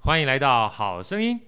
[0.00, 1.40] 欢迎来到好声音。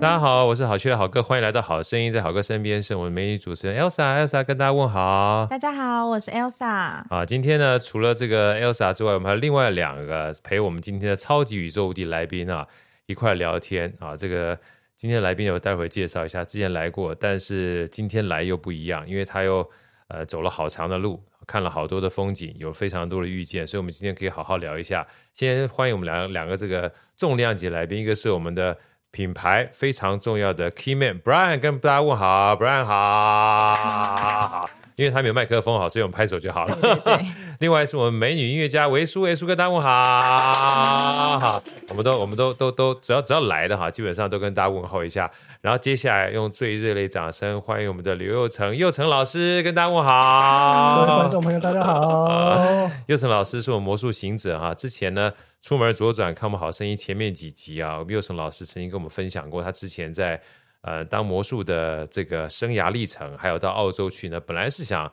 [0.00, 2.10] 大家好，我是好趣的好哥，欢迎来到好声音。
[2.10, 5.46] 在好哥身边是我们美女主持人 Elsa，Elsa 跟大家问好。
[5.50, 6.64] 大家好，我是 Elsa。
[6.64, 12.66] 啊，今天呢，除了这个 Elsa 之外，我们还有另外两个陪我们今天的超级宇宙无敌来宾啊，
[13.06, 14.58] 一块聊天啊，这个。
[14.94, 19.68] 今天来宾我待会介绍一下，之前来过，但是今天来又不一样，因为他又
[20.06, 25.06] 呃走了好长的路，看了好多的风景，有非常多的遇见，所以我们今天可以好好聊一下。
[25.32, 28.76] 先欢迎我们两两个这个重量级来宾，一个是我们的
[29.10, 34.68] 品牌非常重要的 Key Man Brian，跟大家问好，Brian 好。
[35.02, 36.78] 好因为他没有麦克风，好，所以我们拍手就好了。
[36.80, 37.26] 对对对
[37.58, 45.28] 另外是我们美女音乐家维苏，维苏跟大家问好，好，我们都我们都都都只要只要来的哈，基本上都跟大家问候一下。
[45.60, 51.04] 然后接下来用最热烈掌声欢迎我们的刘佑成，佑成老师跟大家问好。
[51.04, 52.90] 各位观众朋友大家好。
[53.06, 60.40] 佑成老师是我们魔术行者哈，之前呢出门左转看我们好声音前面几集啊，我们佑成老师曾经跟我们分享过他之前在。
[60.82, 65.12] 呃，当魔术的这个生涯历程，还有到澳洲去呢，本来是想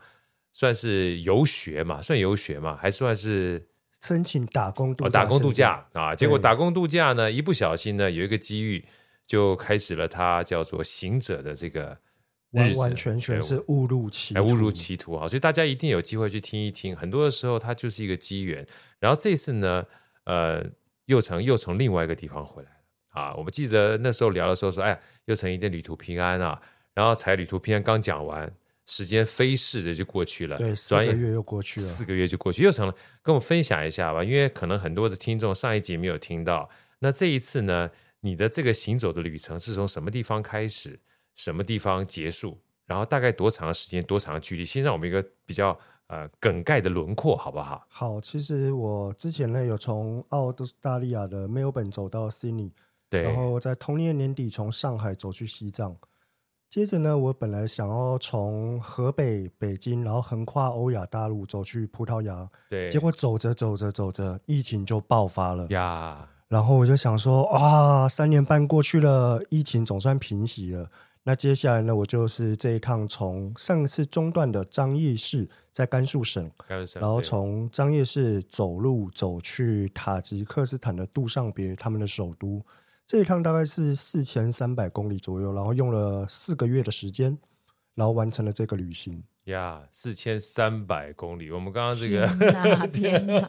[0.52, 3.68] 算是游学嘛，算游学嘛，还算是
[4.02, 6.16] 申请打工度打工度假啊。
[6.16, 8.84] 结果打工度假呢，一不小心呢，有一个机遇，
[9.28, 11.96] 就开始了他叫做行者的这个
[12.52, 15.28] 完完全全是误入歧途，误入歧途啊！
[15.28, 16.96] 所以大家一定有机会去听一听。
[16.96, 18.66] 很多的时候，它就是一个机缘。
[19.00, 19.86] 然后这次呢，
[20.24, 20.66] 呃，
[21.06, 22.79] 又从又从另外一个地方回来。
[23.20, 26.60] 啊，我们记得那时候聊的时候说，哎，又成一定旅途平安啊，
[26.94, 28.50] 然后才旅途平安刚讲完，
[28.86, 36.70] 时间飞逝的就过去了，对，四个月又过去了，四个月就过去，又成了，跟我分享一下吧，因为可能很多的听众上一集没有听到，
[37.00, 37.92] 那这一次呢，
[38.22, 40.98] 你的这个行走的旅程是从什么地方开始，
[41.36, 45.78] 什么地方结束，然后大概多长的时间，多长的距离，先让我们一个比较。
[46.10, 47.86] 呃，梗概的轮廓好不好？
[47.88, 50.52] 好，其实我之前呢有从澳
[50.82, 52.74] 大利亚的墨尔本走到悉尼，
[53.10, 55.96] 对，然后在同年年底从上海走去西藏，
[56.70, 70.92] 接着呢，我本来想要从河北北京，然后横跨欧亚大陆走去葡萄牙，对，结果走着走着走着，疫情就爆发了呀，然后我就想说，啊，三年半过去了，疫情总算平息了。
[71.24, 82.64] 那接下来呢，我就是这一趟从上次中断的张掖市，在甘肃省，然后从张掖市走路走去塔吉克斯坦的杜尚别，他们的首都。
[83.10, 87.36] 这一趟大概是四千三百公里左右，然后用了四个月的时间，
[87.96, 89.24] 然后完成了这个旅行。
[89.46, 92.28] 呀，四千三百公里，我们刚刚这个，
[92.90, 93.42] 天哪，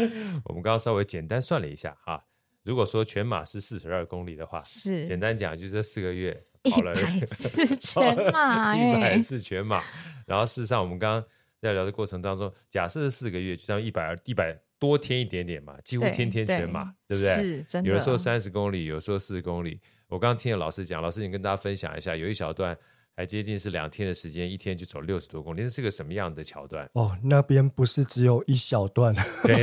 [0.48, 2.22] 我们刚刚稍微简单算了一下啊，
[2.62, 6.46] 如果说全马是四十二公里的话，是简单讲就是这四个月。
[6.62, 6.94] 一百
[7.26, 9.82] 次全马，一百次全马。
[10.26, 11.28] 然后事实上，我们刚刚
[11.60, 17.34] 在聊的过程当中，假设是四个月，就像一百一百多添一点点嘛，几乎天天全马，对，对，对不对？
[17.34, 17.88] 是真的。
[17.88, 19.80] 有的时候三十公里，有的时候四十公里。
[20.08, 22.76] 我刚刚听了老师讲，老师你跟大家分享一下，有一小段
[23.14, 26.90] 还接近是两天的时间，一天就走六十多公里，这是个什么样的桥段？
[26.94, 29.62] 哦，那边不是只有一小段，对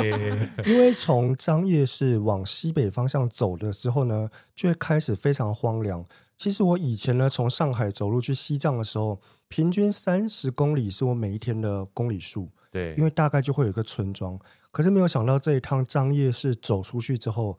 [0.64, 6.02] 因为从张掖市往西北方向走的时候呢，就会开始非常荒凉。
[6.38, 12.50] 其实我以前呢，从上海走路去西藏的时候，平均三十公里是我每一天的公里数。
[12.74, 14.36] 对，因为大概就会有一个村庄。
[14.72, 17.56] 可是没有想到这一趟张掖市走出去之后，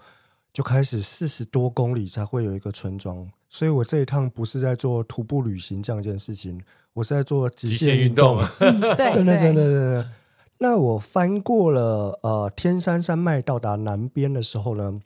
[0.51, 3.25] 就开始四十多公里才会有一个村庄。
[3.47, 6.61] 所以我这一趟不是在做徒步旅行这样一件事情，
[6.91, 8.41] 我是在做极限运动。
[8.59, 10.09] 运动对，真的真的真的。
[10.57, 14.99] 那我翻过了呃天山山脉，到达南边的时候呢，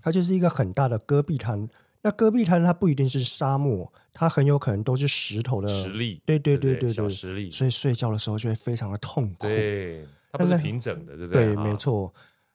[0.00, 1.68] 它就是一个很大的戈壁滩。
[2.02, 5.68] 那戈壁滩它不一定是沙漠，它很有可能都是石头的
[6.26, 9.46] 对对对对对，小石礫，所以睡觉的时候就会非常的痛苦。
[9.46, 11.54] 对，它不是平整的，对不对？
[11.54, 12.12] 对，没错。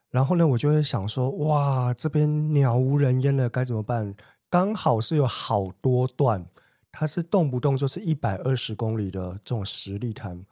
[0.09, 4.13] 然后呢，我就会想说，哇，这边鸟无人烟了，该怎么办？
[4.49, 6.45] 刚好是有好多段，
[6.91, 10.45] 它是动不动就是一百二十公里的这种实力滩。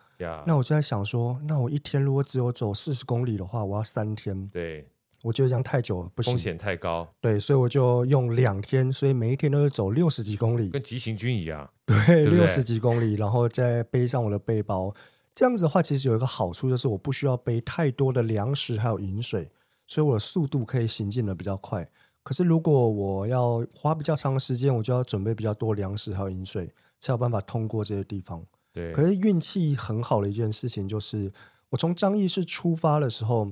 [0.45, 4.47] 那我就在想说，那我一天如果只有走四十公里的话，我要三天。
[4.47, 4.87] 对。
[5.25, 7.11] 我觉得这样太久了，不行，风险太高。
[7.19, 11.67] 对，所以我就用两天，所以每一天都是走六十几公里，跟急行军一样。
[11.87, 14.93] 对，六十几公里，然后再背上我的背包，
[15.33, 19.49] 这样子的话，其实有一个好处就是我不需要背太多的粮食还有饮水，
[19.87, 21.89] 所以我的速度可以行进的比较快。
[22.21, 28.43] 可是如果我要花比较长的时间，我就要准备比较多粮食还有饮水，才有办法通过这些地方。
[28.71, 31.31] 对，可是运气很好的一件事情就是，
[31.69, 33.51] 我从张义市出发的时候，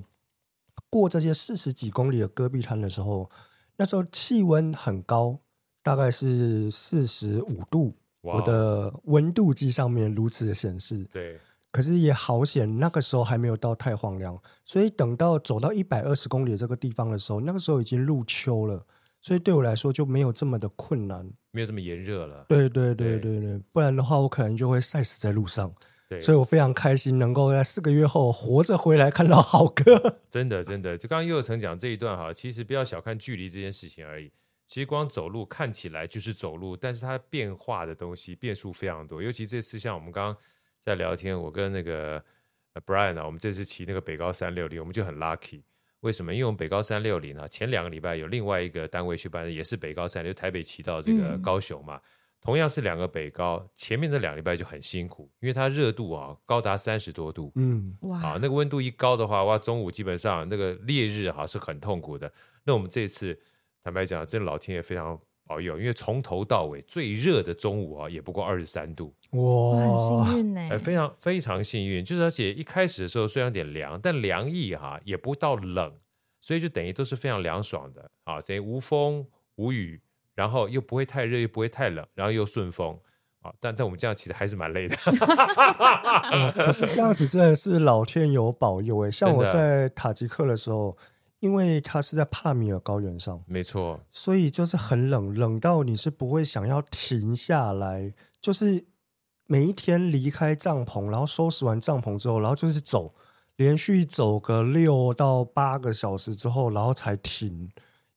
[0.93, 3.27] 过这些四十几公里的戈壁滩的时候，
[3.77, 5.39] 那时候气温很高，
[5.81, 7.95] 大概是四十五度。
[8.21, 11.37] 我的温度计上面如此的显示，对，
[11.71, 18.85] 可是也好险，那个时候还没有到太荒凉，所以等到走到一百二十公里这个地方的时候，那个时候已经入秋了，
[19.19, 22.45] 所以对我来说就没有这么的困难，没有这么炎热了。
[22.47, 25.73] 对对对对对，不然的话我可能就会晒死在路上。
[26.13, 30.17] 对，所以我非常开心能够在四个月后活着回来看到好哥。
[30.29, 34.31] 真的真的，就刚刚祐诚讲这一段哈，其实不要小看距离这件事情而已。
[34.67, 39.21] 其实光走路看起来就是走路，但是它变化的东西变数非常多。
[39.21, 40.37] 尤其这次像我们刚刚
[40.79, 42.23] 在聊天，我跟那个
[42.85, 45.61] Brian 啊，我们这次骑那个北高三六零，我们就很 lucky。
[45.99, 46.33] 为什么？
[46.33, 52.01] 因为我们北高三六零啊，前两个礼拜有另外一个单位去办，也是北高三就，台北骑到这个高雄嘛，嗯、
[52.43, 62.31] 同样是两个北高，前面的两个礼拜就很辛苦，因为它热度啊高达三十多度，嗯，哇，啊，那个温度一高的话，哇，中午基本上那个烈日哈、啊、是很痛苦的。
[62.65, 63.39] 那我们这次。
[63.85, 72.01] 坦白讲，真的老天爷非常保佑，因为从头到尾最热的中午啊，也不过二十三度，哇，很幸运呢，非常非常幸运。
[72.01, 75.93] 就是而且一开始的时候虽然有点凉，但凉意哈、啊、也不到冷，
[76.39, 79.99] 所以就等于都是非常凉爽的啊，等于无风无雨，
[80.35, 82.97] 然后又不会太热，又不会太冷，然后又顺风
[83.41, 83.51] 啊。
[83.59, 84.97] 但但我们这样其实还是蛮累的、
[86.31, 90.97] 嗯，可是这样子真的是老天有保佑哎，像我在塔吉克的时候。
[91.43, 98.13] 因为它是在帕米尔高原上，没错，所以就是很冷，冷到你是不会想要停下来。
[98.39, 98.85] 就是
[99.45, 103.13] 每一天离开帐篷，然后收拾完帐篷之后，然后就是走，
[103.57, 107.69] 连续走个六到八个小时之后，然后才停。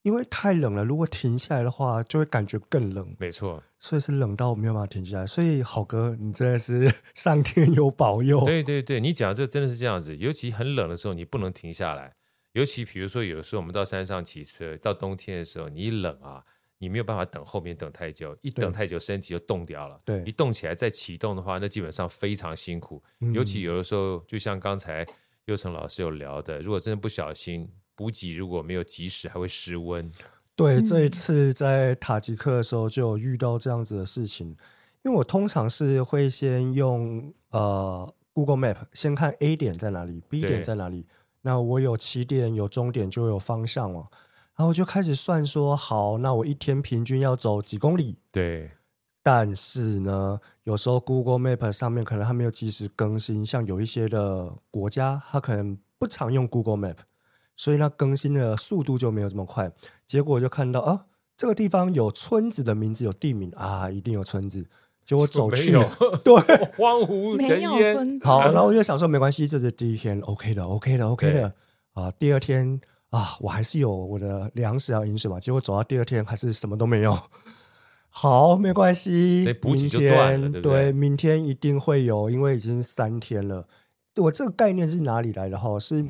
[0.06, 3.12] 因为太冷了，如果停下来的话，就会感觉更冷。
[3.18, 5.26] 没错，所以是冷到没有办法停下来。
[5.26, 8.44] 所以好哥，你真的是 上天有保佑。
[8.44, 12.14] 对对对，你讲这真的是这样子，尤其很冷的时候，你不能停下来。
[12.52, 16.40] 尤其比如说，有时候我们到山上骑车，到冬天的时候，你一冷啊，
[16.78, 20.00] 你没有办法等后面等太久，一等太久身体就冻掉了。
[20.04, 23.02] 对，一动起来再启动的话，那基本上非常辛苦。
[23.22, 25.04] 嗯、尤其有的时候，就像刚才
[25.46, 30.12] 佑成老师有聊的，如果真的不小心补给如果没有及时，还会失温。
[30.54, 34.48] 对，这一次在塔吉克的时候就有遇到这样子的事情，
[35.02, 41.06] 因为我通常是会先用呃 Google Map 先看 A 点在哪里，B 点在哪里。
[41.42, 44.08] 那我有起点，有终点，就有方向了。
[44.56, 48.16] 然后我就开始算说，好，那我一天平均要走几公里？
[48.30, 48.70] 对。
[49.22, 56.96] 但是呢，有时候 Google Map 上面可能还没有及时更新，像有一些的国家，它可能不常用 Google Map，
[57.56, 59.70] 所以它更新的速度就没有这么快。
[60.06, 61.06] 结果我就看到啊，
[61.36, 64.66] 这个地方有村子的名字，有地名啊，一定有村子。
[65.04, 65.88] 结果走去了，
[66.24, 66.34] 对，
[66.76, 68.20] 荒芜人烟。
[68.24, 71.52] 好，然后我就想说，没关系，这是第一天，OK 的，OK 的，OK 的。
[71.92, 72.80] 啊，第二天
[73.10, 75.38] 啊，我还是有我的粮食要饮水嘛。
[75.38, 77.16] 结果走到第二天，还是什么都没有。
[78.10, 83.68] 好，没关系，补给就断了，明天，对，明天一定会有，因为已经三天了。
[84.16, 85.56] 我这个概念是哪里来的？
[85.56, 86.04] 哈，是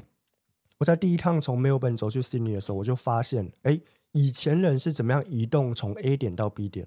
[0.79, 3.81] 我在第一趟从墨尔本走去悉尼的时候，我就发现，哎，
[4.13, 6.87] 以前人是怎么样移动从 A 点到 B 点？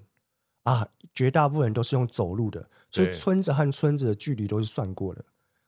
[0.62, 5.24] 啊，绝大部分人都是用走路的，所以村子和村子的距离都是算过的。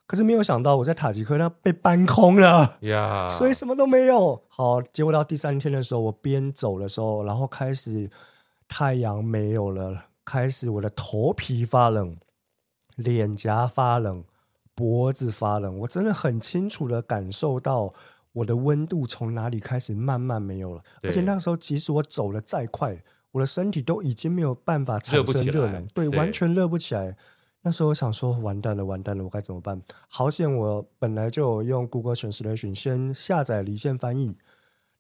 [0.07, 4.43] 可是没有想到，我在塔吉克那被搬空了呀，所以什么都没有。
[4.49, 8.11] 好，结果到第三天的时候，我边走的时候，然后开始
[8.69, 12.19] 太阳没有了，开始我的头皮发冷，
[12.97, 14.23] 脸颊发冷，
[14.75, 15.79] 脖子发冷。
[15.79, 17.95] 我真的很清楚的感受到
[18.33, 23.03] 我的温度从哪里开始慢慢没有了，而且那个时候即使我走得再快。
[23.33, 27.17] 我的身体都已经没有办法产生热能，对，对，完全热不起来。
[27.63, 29.81] 那时候我想说，完蛋了，完蛋了，我该怎么办？
[30.07, 34.37] 好险，我本来就有用 Google Translation 先下载离线翻译，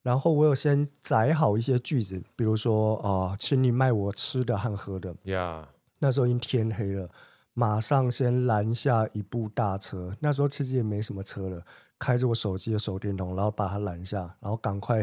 [0.02, 5.14] 然后我有先载好一些句子，比如说啊、呃，请你卖我吃的和喝的。
[5.24, 7.10] 呀，那时候已经天黑了，
[7.52, 10.10] 马上先拦下一部大车。
[10.20, 11.62] 那时候其实也没什么车了，
[12.02, 15.00] 开着我手机的手电筒，然后把它拦下，然后赶快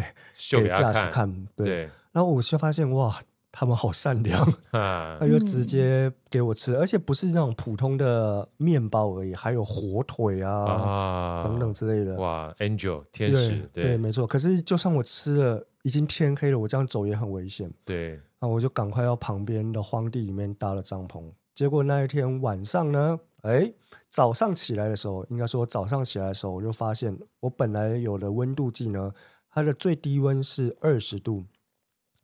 [0.51, 1.65] 给驾驶看，对。
[1.65, 3.15] 对然后我就发现哇，
[3.51, 4.41] 他们好善良，
[4.71, 12.15] 啊、他就直接给我吃，而且不是那种普通的面包而已，还有火腿啊，啊等等之类的。
[12.15, 14.27] 哇，Angel 天使，对，没错。
[14.27, 17.71] 可是就算我吃了，已经天黑了，我这样走也很危险。
[17.85, 21.23] 对，那我就赶快到旁边的荒地里面搭了帐篷。
[21.53, 23.73] 结果那一天晚上呢，哎，
[24.09, 29.13] 早上起来的时候，应该说早上起来的时候，我就发现我本来有的温度计呢，
[29.49, 31.45] 它的最低温是二十度。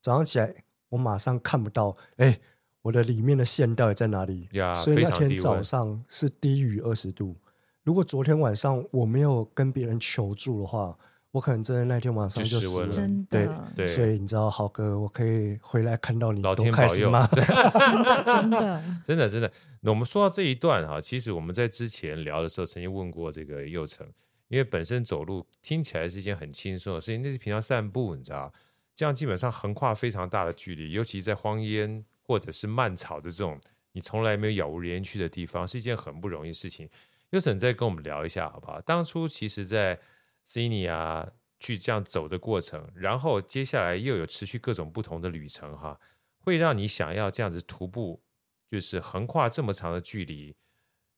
[0.02, 0.54] 早上起来，
[0.90, 2.40] 我马上看不到，哎，
[2.82, 4.48] 我的里面的线到底在哪里？
[4.52, 7.36] 呀，所以那天早上是低于二十度。
[7.84, 10.98] 如果昨天晚上我没有跟别人求助的话，
[11.36, 13.72] 我可能真的那天晚上就死了，真的。
[13.76, 17.28] 对，所以你知道，豪哥，我可以回来看到你，老天保佑吗？
[17.36, 19.52] 真的，真的，真的。
[19.82, 24.08] 那我们说到这一段哈，其实我们在之前聊的时候，曾经问过这个佑成，
[24.48, 28.50] 因为本身走路听起来是一件很轻松的事情，那是平常散步，你知道，
[28.96, 33.60] 这样基本上横跨非常大的距离，尤其在荒烟或者是蔓草的这种
[33.92, 36.90] 你从来没有杳无人烟的地方，是一件很不容易的事情。
[37.32, 38.80] 佑成再跟我们聊一下好不好？
[38.80, 40.00] 当初其实，在
[40.46, 41.28] 悉尼啊，
[41.60, 46.00] 去这样走的过程，然后接下来又有持续各种不同的旅程，哈，
[46.38, 48.22] 会让你想要这样子徒步，
[48.68, 50.56] 就是横跨这么长的距离，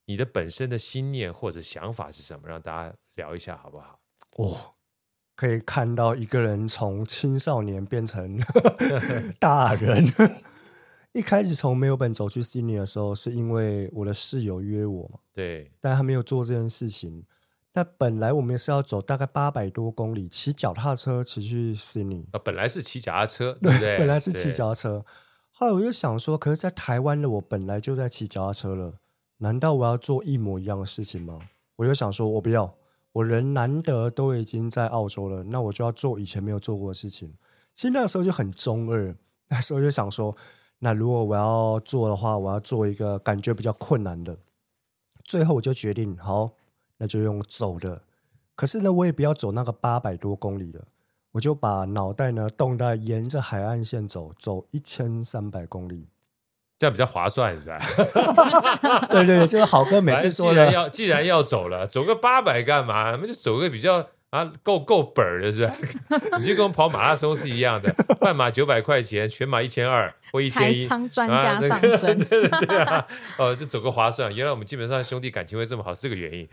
[0.05, 2.47] 你的本身的心念或者想法是什么？
[2.47, 3.99] 让大家聊一下好不好？
[4.37, 4.75] 哦，
[5.35, 8.39] 可以看到一个人从青少年变成
[9.39, 10.05] 大人。
[11.13, 17.25] 一开始从没有本走去悉尼的时候，是因为我的室友约我嘛，对，但他没有做这件事情。
[17.77, 22.27] 那本来我们是要走大概八百多公里，骑脚踏车骑去悉尼。
[22.31, 23.99] 啊，本来是骑脚踏车， 对不对？
[23.99, 25.05] 本来是骑脚踏车。
[25.51, 28.95] 后来我就想说，可是，在台湾的我本来就在骑脚踏车了，
[29.37, 31.37] 难道我要做一模一样的事情吗？
[31.75, 32.73] 我就想说，我不要。
[33.11, 37.31] 我人难得都已经在澳洲了，那我就要做以前没有做过的事情。
[37.75, 39.15] 其实那个时候就很中二，
[39.49, 40.35] 那时候就想说，
[40.79, 44.35] 那如果我要做的话，我要做一个感觉比较困难的。
[45.23, 46.49] 最后我就决定，好。
[46.97, 48.01] 那就用走的，
[48.55, 50.81] 可是呢，我也不要走那个八百多公里了，
[51.31, 56.07] 我就把脑袋呢动在沿着海岸线走，走一千三百公里，
[56.77, 57.79] 这样比较划算，是吧？
[59.09, 63.17] 对对对，就是好哥每次说的，既然要既然要走了，走个八百干嘛？
[63.21, 64.07] 那就走个比较。
[64.37, 65.75] 啊，够够本儿的是吧？
[66.37, 67.91] 你就跟我跑马拉松是一样的，
[68.21, 70.83] 半马九百块钱，全马一千二或一千一。
[70.83, 74.33] 财商专家上身，啊、对，对， 对啊，哦，是走个划算。
[74.35, 76.47] 原来我们基本上兄弟感情会这么好，是个原因。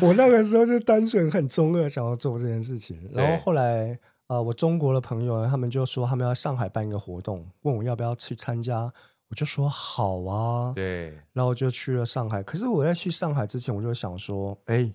[0.00, 2.98] 我那个时候就单纯很中二，想要做这件事情。
[3.12, 3.92] 然后后来
[4.28, 8.90] 啊、呃，我中国的朋友他们就说他们要上海办一个活动，问我要不要去参加，
[9.28, 10.72] 我就说好啊。
[10.74, 12.42] 对，然后就去了上海。
[12.42, 14.90] 可是我在去上海之前，我就想说，哎。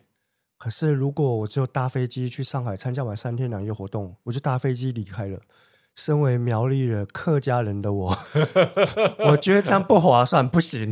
[0.62, 5.39] 可是，如果我就搭飞机去上海参加完三天两夜活动，我就搭飞机离开了。
[5.96, 8.15] 身为苗栗人、客家人的我，
[9.25, 10.91] 我觉得这样不划算，不行。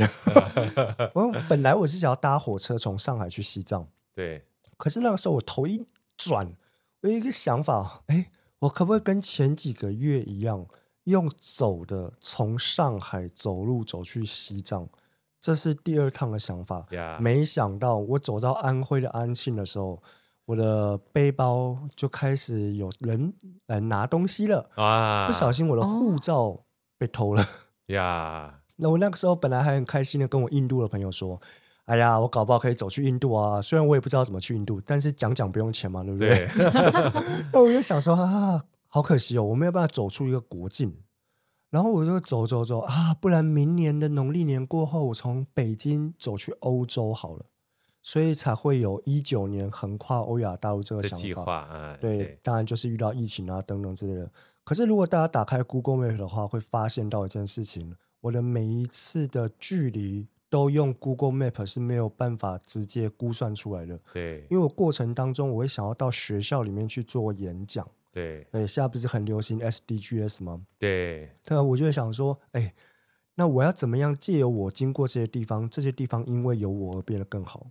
[1.13, 4.43] 我本来我是想要搭火车从上海去西藏，对。
[4.75, 5.85] 可是那个时候我头一
[6.17, 6.51] 转，
[7.01, 10.65] 我有一个想法，哎，我可不可以跟前几个月一样，
[11.03, 14.89] 用走的从上海走路走去西藏？
[15.41, 17.19] 这是第二趟的想法，Yeah.
[17.19, 20.01] 没想到我走到安徽的安庆的时候，
[20.45, 23.33] 我的背包就开始有人
[23.67, 25.27] 来拿东西了啊！
[25.27, 26.65] 不小心我的护照
[26.97, 27.43] 被偷了
[27.87, 28.59] 呀！
[28.75, 28.91] 那 Yeah.
[28.91, 31.41] 我那个时候本来还很开心的跟我印度的朋友说
[31.85, 33.61] ：“哎呀，我搞不好可以走去印度啊！
[33.61, 36.71] 虽然我也不知道怎么去印度，但是讲讲不用钱嘛，对不对？”对
[37.53, 40.95] 那我就想说啊，好可惜哦，我没有办法走出一个国境。
[41.69, 47.45] 然后我就走走走啊，不然明年的农历年过后，我从北京走去欧洲好了，
[48.01, 51.21] 所以才会有一九年横跨欧亚大陆这个想法。
[51.21, 54.31] 计划啊，对，对当然就是遇到疫情啊等等之类的。
[54.63, 63.99] 可是如果大家打开 Google Map 的话，会发现到一件事情：我的每一次的距离都用 Google Map 是没有办法直接估算出来的。
[64.11, 67.87] 对，因为我过程当中我会想要到学校里面去做演讲。
[68.11, 70.61] 对，哎，现在不是很流行 SDGs 吗？
[70.77, 72.73] 对，对啊，我就想说，哎，
[73.35, 77.67] 那我要怎么样借由我经过这些地方，这些地方因为有我而变得更好？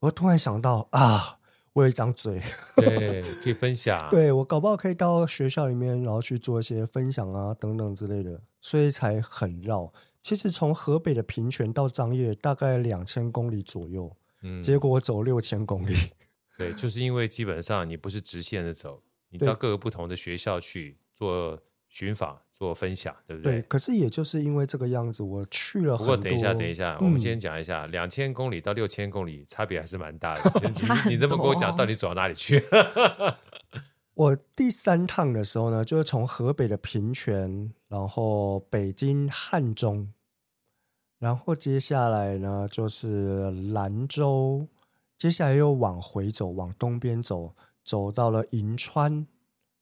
[0.00, 1.38] 我突然想到啊，
[1.74, 2.40] 我有一张嘴，
[2.76, 4.08] 对， 可以分享。
[4.10, 9.92] 对，我搞不好可以到学校里面，然后去做一些分享啊，等等之类的，所以才很绕。
[10.22, 14.10] 其实从河北的平泉到张掖大概两千公里左右，
[14.42, 15.94] 嗯，结果我走六千公里。
[16.56, 19.02] 对，就是因为基本上你不是直线的走。
[19.38, 23.60] 你到各个不同的学校去做寻访、做分享，对不对？
[23.60, 23.62] 对。
[23.62, 25.96] 可是也就是因为这个样子，我去了。
[25.96, 30.70] 不过等一下，等一下，嗯、我们先讲一下，两千公里到六千公里差别还是蛮大的。
[31.06, 32.62] 你你这么跟我讲，到底走到哪里去？
[34.14, 40.12] 我第三趟的时候呢，就是从河北的平泉，然后北京汉中，
[41.18, 44.68] 然后接下来呢就是兰州，
[45.18, 47.56] 接下来又往回走，往东边走。
[47.84, 49.26] 走到了银川，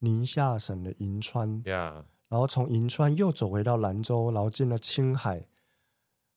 [0.01, 2.05] 宁夏省的银川，Yeah.
[2.29, 5.47] 然后从银川又走回到兰州，然后进了青海，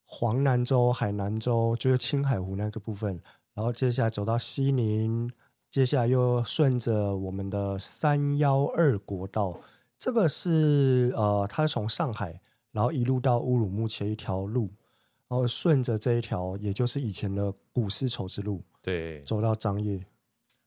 [0.06, 3.20] 黄南州、海南州，就是青海湖那个部分，
[3.54, 5.32] 然后接下来走到西宁，
[5.72, 9.60] 接下来又顺着我们的三幺二国道，
[9.98, 12.40] 这个是呃，它是从上海，
[12.72, 14.70] 然后一路到乌鲁木齐一条路，
[15.28, 20.06] 然后顺着这一条，也就是以前的古丝绸之路，对，走到张掖。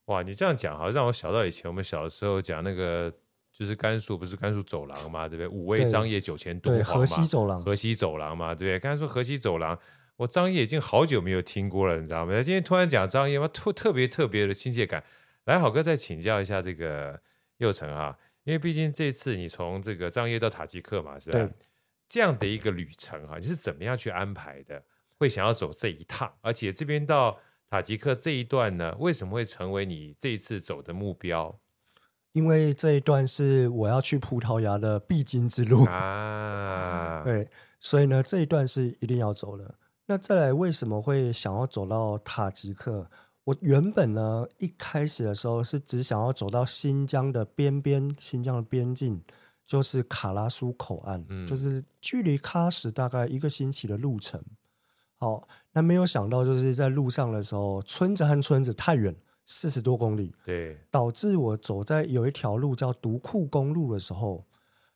[0.08, 3.10] 哇，你这样讲好像让我想到以前我们小时候讲那个。
[3.50, 5.48] 就是甘肃不是甘肃走廊嘛，对不对？
[5.48, 8.78] 五味、张掖、酒前敦煌嘛，河西走廊，河西走廊嘛，对不对？
[8.78, 9.76] 刚才说河西走廊，
[10.14, 12.40] 我张掖已经好久没有听过了，你知道吗？
[12.40, 15.02] 今天突然讲张掖，我特特别特别的亲切感。
[15.46, 17.20] 来，好哥再请教一下这个
[17.56, 21.38] 佑成哈，因为毕竟这次你从这个张掖到塔吉克嘛，是吧？
[21.40, 21.50] 对。
[22.08, 24.80] 这样的一个旅程哈，你是怎么样去安排的？
[25.18, 27.36] 会想要走这一趟，而且这边到
[27.70, 31.58] 塔吉克这一段呢，为什么会成为你这一次走的目标？
[32.32, 37.48] 因为这一段是我要去葡萄牙的必经之路啊， 对，
[37.80, 39.74] 所以呢，这一段是一定要走的。
[40.06, 43.10] 那再来，为什么会想要走到塔吉克？
[43.44, 49.22] 我原本呢，一开始的时候是只想要走到新疆的边边，新疆的边境
[49.66, 54.42] 就是卡拉苏口岸，嗯，就是距离喀什大概一个星期的路程。
[55.16, 59.14] 好，那没有想到就是在路上的时候，村子和村子太远。
[59.50, 64.44] 四十多公里，对，导致我走在有一条路叫独库公路的时候，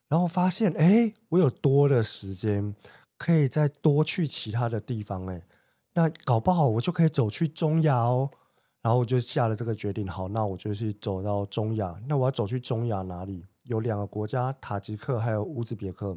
[0.08, 2.76] 然后发现，哎，我有多的时间
[3.16, 5.42] 可以再多去其他的地方，哎，
[5.94, 8.28] 那搞不好我就可以走去中亚哦。
[8.82, 11.98] 然后我就下了这个决定，好，那我就去走到中亚。
[12.06, 13.42] 那我要走去中亚哪里？
[13.62, 16.14] 有两个国家，塔吉克还有乌兹别克。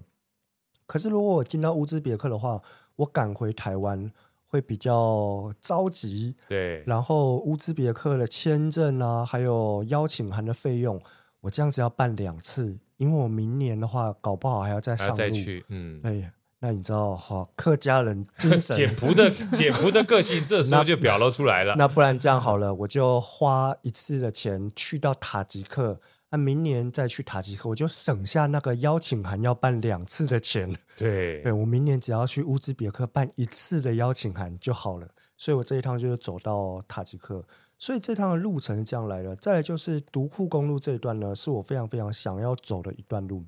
[0.86, 2.62] 可是如果我进到乌兹别克的话，
[2.98, 4.12] 我赶回台湾。
[4.56, 6.82] 会比较着急，对。
[6.88, 11.00] 然后乌兹别克的签证啊，还有邀请函的费用，
[11.42, 15.16] 我这样子要办两次，因为我明年的话，搞不好还要再上路。
[15.16, 16.30] 再去，嗯，对。
[16.60, 21.76] 那你知道哈，客家人精神 简朴的简朴的个性，这时候就表露出来了。
[21.78, 26.00] 那不然这样好了，我就花一次的钱去到塔吉克。
[26.36, 30.70] 那明年再去塔吉克，我就省下那个邀请函要办两次的钱。
[30.98, 35.08] 对， 对我明年只要去乌兹别克办一次的邀请函就好了。
[35.38, 37.42] 所以我这一趟就是走到塔吉克。
[37.78, 39.34] 所以这趟的路程是这样来的。
[39.38, 43.46] 再来就是独库公路这一段呢，是我非常非常想要走的一段路。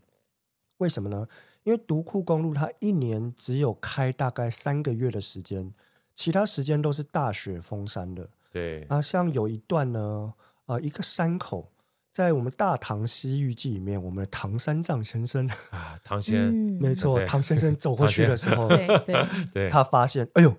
[0.77, 1.27] 为什么呢？
[1.63, 5.73] 因为独库公路它一年只有开大概三个月的时间，
[6.15, 8.29] 其他时间都是大雪封山的。
[8.53, 10.33] 对，啊，像有一段呢，
[10.67, 11.69] 呃，一个山口。
[12.17, 19.27] 在我们《大唐西域记》里面，我们的唐三藏先生啊，唐先，嗯、没错，唐先生走过去的时候，对对。
[19.53, 20.51] 对，他发现，哎呦，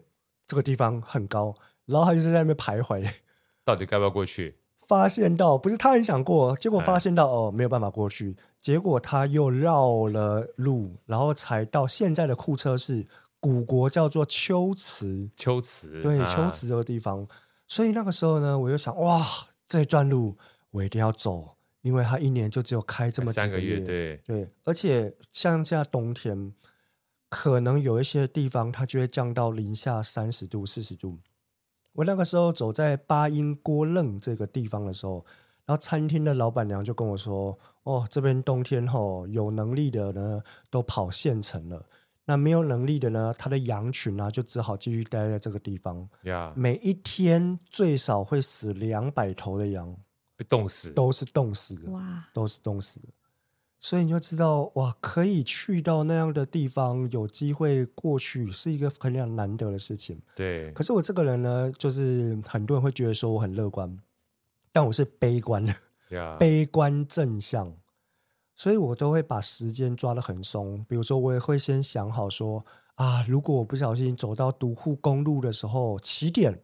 [0.47, 1.53] 这个地方很高，
[1.87, 3.05] 然后他就是在那边徘徊，
[3.65, 4.57] 到底该不要过去？
[4.87, 13.05] 发现到不是他很想过，结果发现到、啊、哦，没有办法过去，结果他又绕了路，然后才到现在的库车市，
[13.41, 17.27] 古国叫做龟兹，龟兹，对，啊、龟兹这个地方，
[17.67, 19.27] 所以那个时候呢，我就想，哇，
[19.67, 20.37] 这段路。
[20.79, 26.55] 我一定要走，因为他一年就只有开这么几个月，三个月，对对，而且像现在冬天，
[27.29, 31.19] 可能有一些地方它就会降到零下三十度、四十度。
[31.95, 35.27] 我那个时候走在巴音郭楞这个地方的时候，
[35.67, 41.85] 然后餐厅的老板娘就跟我说：“哦，这边冬天吼，有能力的呢都跑县城了，
[42.25, 46.09] 那没有能力的呢，他的羊群啊就只好继续待在这个地方。
[46.55, 49.95] 每一天最少会死两百头的羊。”
[50.39, 53.09] 被冻死，都是冻死的，哇，都是冻死的，
[53.81, 60.23] 所以你就知道，哇，可以去到那样的地方，有机会过去，是一个很很难得的事情。
[60.37, 63.99] 对，可是我这个人呢，就是很多人会觉得说我很乐观，
[64.71, 65.75] 但我是悲观的
[66.09, 66.37] ，Yeah.
[66.39, 67.75] 悲观正向，
[68.55, 70.87] 所以我都会把时间抓得很松。
[70.89, 76.63] 比如说，我也会先想好说，啊，如果我不小心走到独库公路的时候，起点。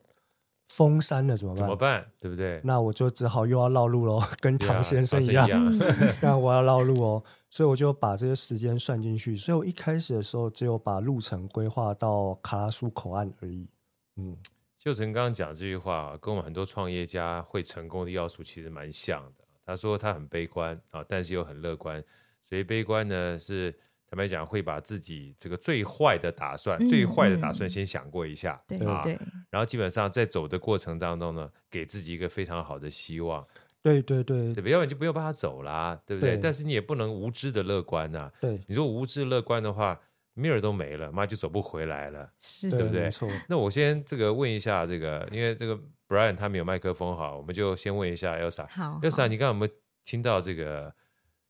[0.77, 1.59] 封山了怎么办？
[1.59, 2.07] 怎么办？
[2.21, 2.61] 对不对？
[2.65, 5.49] 那我就只好又要绕路喽， 跟唐先生一样。
[6.21, 9.37] 那、啊、我要绕路哦，所以我就把这些时间算进去。
[9.37, 13.69] 所以我一开始的时候只有把路程规划到卡拉苏口岸而已。
[14.17, 14.37] 嗯，
[14.77, 19.45] 秀成刚刚讲这句话，跟我们很多创业家会成功的要素其实蛮像的。
[19.65, 22.03] 他说他很悲观啊，但是又很乐观。
[22.43, 23.73] 所以悲观呢是。
[24.15, 29.19] 坦白讲，会把自己这个最坏的打算、嗯、最坏的打算先想过一下，对、吧、啊，对，
[29.51, 33.45] 然后基本上在走的过程当中呢，给自己一个非常好的希望，
[33.83, 36.37] 对对对，对，要不然就不用办法走啦，对不对？
[36.37, 40.01] 对，但是你也不能无知的乐观呐、啊，对，你说无知乐观的话，
[40.35, 43.01] 命儿都没了，妈就走不回来了，是，对不对？
[43.01, 43.29] 没错。
[43.49, 49.73] 那我先这个问一下这个，因为这个 Brian 他没有麦克风哈，我们就先问一下 Elsa，好，Elsa，你刚刚有没有
[50.05, 50.95] 听到这个？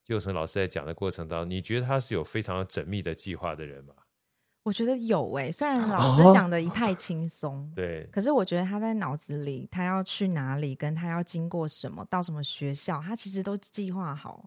[0.07, 3.93] 祐诚老师在讲的过程当中，你觉得他是有非常缜密的计划的人吗？
[4.63, 14.43] 我觉得有诶、欸，虽然老师讲的一派轻松，哦、对，可是我觉得他在脑子里，他要去哪里，跟他要经过什么，到什么学校，他其实都计划好，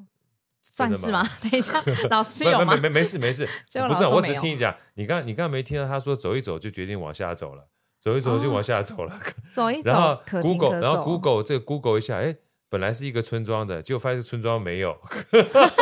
[0.60, 1.24] 算是吗？
[1.40, 2.74] 等一下， 老师有吗？
[2.74, 3.46] 没没没事没事，
[3.88, 7.68] 不是，我只听你讲，你刚你刚刚没听到他说走一走就决定往下走了，
[8.00, 9.20] 走一走就往下走了，哦、
[9.52, 12.36] 走一走，然后 Google，可然后 Google 这个 Google 一下，哎。
[12.70, 14.96] 本来是一个村庄的，结果发现村庄没有。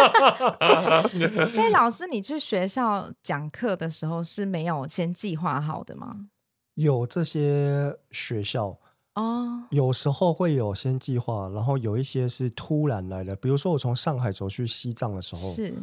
[1.51, 6.29] 所以老师，你去学校讲课的时候是没有先计划好的吗？
[6.75, 8.79] 有这些学校
[9.15, 13.35] 哦，有时候会有先计划，然后有一些是突然来的。
[13.35, 15.75] 比如说我从上海走去西藏的时候，是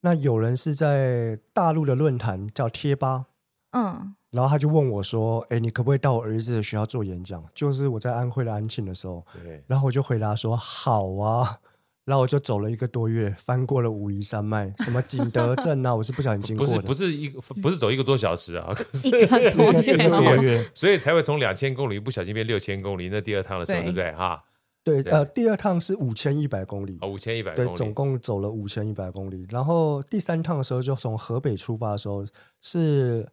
[0.00, 3.26] 那有人是在大陆的论坛叫贴吧，
[3.72, 4.14] 嗯。
[4.34, 7.40] 然后他就问我说：“哎，你可不可以到我儿子的学校做演讲？
[7.54, 9.62] 就是我在安徽的安庆的时候。”对。
[9.68, 11.60] 然后我就回答说：“好啊。”
[12.04, 16.72] 然后我就走了一个多月，翻过了武夷山脉，什么景德镇啊， 我是不小心经过的。
[16.82, 23.08] 不是，不是一个，不是走一个多小时啊，可 是一个多月，一个多月，所以才会从两千公里不小心变六千公里。
[23.08, 24.12] 那第二趟的时候，对不对？
[24.12, 24.44] 哈，
[24.84, 29.46] 对，呃，第二趟是五千一百公里，哦，五千一百公里，对，总共走了五千一百公里。
[29.48, 32.26] 然后第三趟的时候，就从河北出发的时候
[32.60, 33.26] 是。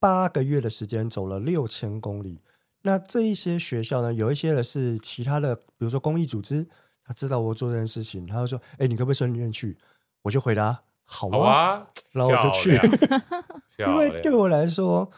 [0.00, 2.40] 八个月的时间走了六千公里，
[2.82, 6.66] 那这一些学校呢，有一些的是其他的，比如说公益组织，
[7.04, 9.76] 他知道我做这件事情，他就说：“哎，你可不可以顺便去？”
[10.22, 11.32] 我就回答：“好啊。
[11.32, 12.78] 好啊”然后我就去，
[13.86, 15.10] 因为对我来说，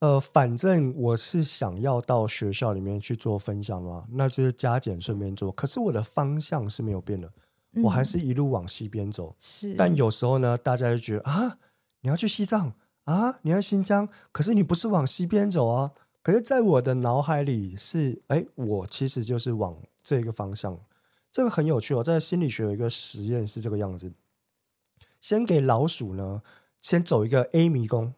[0.00, 5.52] 呃，反正我是想要到学校里面去做分享嘛，那就是加减顺便做。
[5.52, 7.30] 可是我的方向是没有变的，
[7.82, 9.34] 我还是一路往西边走。
[9.38, 11.58] 是，但有时候呢，大家就觉得啊，
[12.00, 12.72] 你要去西藏。
[13.04, 15.92] 啊，你要新疆，可是你不是往西边走啊？
[16.22, 20.80] 可是，在我的脑海里是，哎，我其实就是往这个方向。
[21.30, 24.12] 这个很有趣哦，在心理学有一个实验是这个样子：
[25.20, 26.42] 先给老鼠呢，
[26.80, 28.14] 先走一个 A 迷宫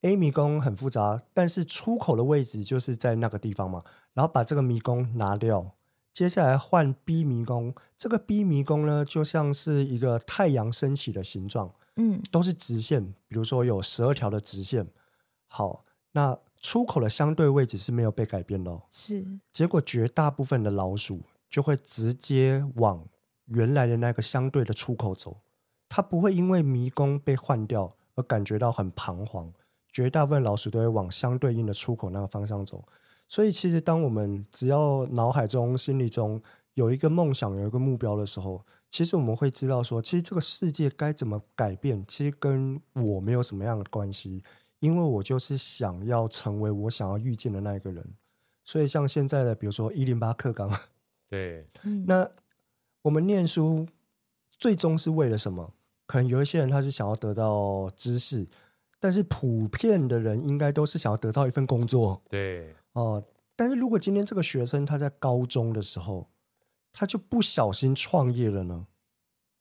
[0.00, 3.84] ，A 迷宫很复杂，但是出口的位置就是在那个地方嘛。
[4.14, 5.74] 然后把这个迷宫拿掉，
[6.12, 11.72] 接下来换 B 迷宫，这个 B 迷宫呢，就像是一个太阳升起的形状。
[11.98, 14.86] 嗯，都是直线，比如说有十二条的直线。
[15.46, 18.82] 好，那出口的相对位置是没有被改变的哦。
[18.90, 23.06] 是，结果绝大部分的老鼠就会直接往
[23.46, 25.36] 原来的那个相对的出口走，
[25.88, 29.52] 它不会因为迷宫被换掉而感觉到很彷徨。
[29.90, 32.84] 绝大部分老鼠都会往相对应的出口那个方向走。
[33.26, 36.40] 所以，其实当我们只要脑海中、心里中
[36.74, 44.42] 有一个梦想、有一个目标的时候，其实我们会知道说，其实这个世界该怎么改变，其实跟我没有什么样的关系，
[44.80, 48.04] 因为我就是想要成为我想要遇见的那一个人。
[48.64, 50.70] 所以像现在的，比如说一零八课纲，
[51.28, 51.66] 对，
[52.06, 52.28] 那
[53.02, 53.86] 我们念书
[54.58, 55.72] 最终是为了什么？
[56.06, 58.46] 可能有一些人他是想要得到知识，
[58.98, 62.22] 但是普遍的人应该都是想要得到一份工作。
[62.28, 63.24] 对，哦、呃，
[63.54, 66.26] 但是如果今天这个学生他在高中的时候，
[66.98, 68.88] 他就不小心创业了呢？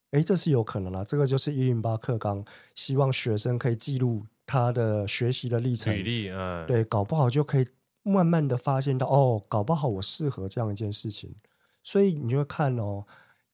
[0.09, 1.03] 诶，这是有可能啦。
[1.03, 5.93] 这个就是一零八课纲，希望学生可以记录他的学习的历程。
[5.93, 7.67] 履历嗯，对，搞不好就可以
[8.01, 11.35] 慢慢的发现到，哦，搞不好我适合这样一件事情。
[11.83, 13.05] 所以你就会看哦，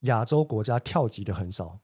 [0.02, 1.80] 亚洲国家跳级的很少，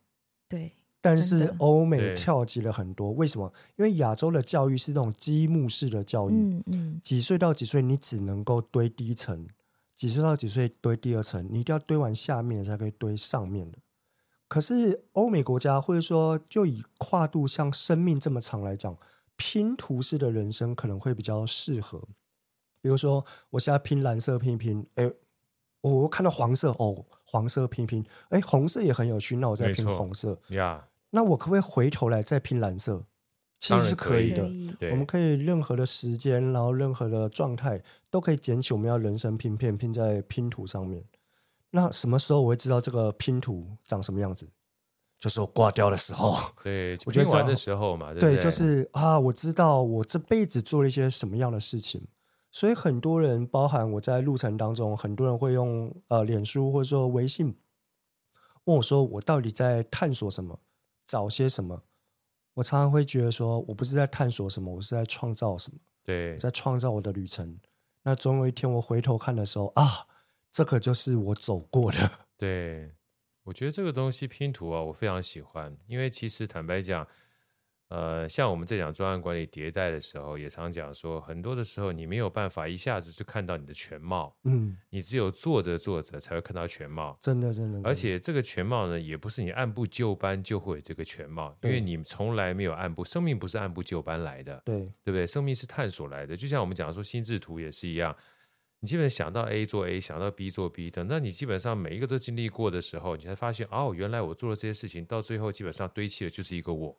[0.47, 3.11] 对，但是欧美跳级了很多。
[3.11, 3.51] 为什么？
[3.75, 9.45] 因为亚洲的教育是那种积木式的教育，嗯嗯，几岁到几岁你只能够堆第一层。
[9.99, 13.79] 几岁到几岁堆第二层，你一定要堆完下面才可以堆上面的。
[14.47, 18.97] 可是欧美国家，或者说就以跨度像生命这么长来讲，
[19.35, 22.07] 拼图式的人生可能会比较适合。
[22.81, 25.11] 比如说，我现在拼蓝色拼一拼，哎，
[25.81, 30.87] 我看到黄色哦，黄色拼一拼，哎，红色也很有趣，那我再拼红色呀。
[31.09, 33.03] 那我可不可以回头来再拼蓝色？
[33.59, 34.43] 其实是可以的，
[34.91, 41.03] 我们可以任何的时间，然后任何的状态，都可以捡起我们要人生拼片拼在拼图上面。
[41.71, 44.49] 那什么时候我会知道这个拼图长什么样子？
[45.19, 46.37] 就是我挂掉的时候。
[46.63, 52.07] 对， 我觉得玩的时候嘛，对，对，就是啊，我知道我这辈子做了一些什么样的事情。
[52.51, 57.55] 所以很多人，包含我在路程当中，很多人会用呃脸书或者说微信
[58.63, 60.59] 问我说，我到底在探索什么，
[61.05, 61.83] 找些什么？
[62.59, 65.79] 我常常会觉得说，我不是在探索什么，我是在创造什么。
[66.03, 67.57] 对，在创造我的旅程。
[68.03, 70.05] 那总有一天，我回头看的时候啊，
[70.51, 72.11] 这个就是我走过的。
[72.37, 72.93] 对，
[73.43, 77.07] 我觉得这个东西拼图啊，我非常喜欢，因为其实坦白讲，
[77.89, 87.81] 呃，像我们在讲专案管理迭代的时候，也常讲说，很多的时候你没有办法一下子就看到你的全貌，嗯，你只有做着做着才会看到全貌，真的真的。
[87.83, 95.25] 而且这个全貌呢，也不是你按部就班就会有这个全貌，因为你从来没有按部，生命不是按部就班来的，对，对不对？
[95.25, 98.15] 生命是探索来的，就像我们讲说心智图也是一样，
[98.81, 106.95] 你基本想到 A 做 A，想到 B 做 B，等到你基本上每一个都经历过的时候，你才发现哦，原来我做了这些事情，到最后基本上堆砌的就是一个我。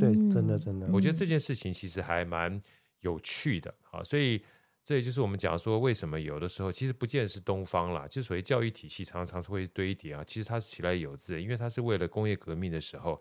[0.00, 2.58] 对，真的真的，我觉得这件事情其实还蛮
[3.00, 4.42] 有趣的啊，所以
[4.82, 13.20] 这也就是我们讲说，为什么有的时候其实不见得是东方啦，就所谓教育体系常常是会堆叠啊，其实它是其来有自，因为它是为了工业革命的时候，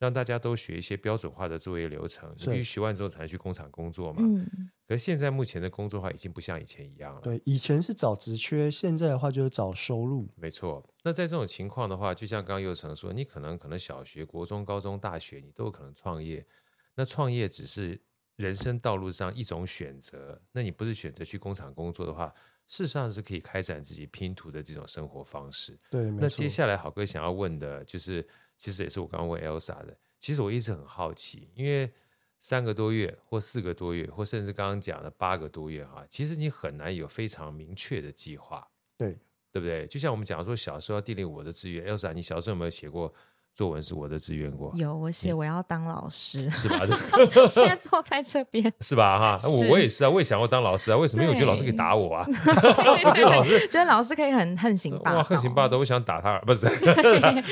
[0.00, 4.22] 让大家都学一些标准化的作业流程，你必须学完之后才能去工厂工作嘛。
[4.22, 4.48] 嗯，
[4.88, 7.20] 可是现在目前的工作的话，已经不像以前一样了。
[7.20, 10.26] 对，以前是找职缺，现在的话就是找收入。
[10.38, 10.82] 没错。
[11.04, 16.46] 那在这种情况的话，就像刚刚又成说，你可能可能小学、国中、高中、大学，你都有可能创业。
[16.94, 18.00] 那创业只是
[18.36, 20.40] 人生道路上一种选择。
[20.50, 22.32] 那你不是选择去工厂工作的话，
[22.66, 25.78] 事实上是可以开展自己拼图的这种生活方式。
[25.90, 28.26] 对，那接下来好哥想要问的就是。
[28.60, 29.96] 其实也是我刚刚问 Elsa 的。
[30.18, 31.90] 其实我一直很好奇，因为
[32.38, 39.16] 三个多月或四个多月，或甚至刚刚讲的八个多月哈，其实你很难有非常明确的计划，对
[39.50, 39.86] 对不对？
[39.86, 43.12] 就像我们讲说，小时候要订立我的志愿，Elsa，你小时候有没有写过？
[43.52, 46.78] 作文是我的志愿过，有我写我要当老师， 是吧？
[47.48, 49.36] 现在坐在这边， 是吧？
[49.36, 50.96] 哈，我我也是啊，我也想过当老师啊。
[50.96, 51.22] 为什么？
[51.22, 52.24] 因为我觉得老师可以打我啊。
[52.26, 56.66] 我觉得老师觉得老师可以很横行霸道，哇，横行霸道，我想打他，不是？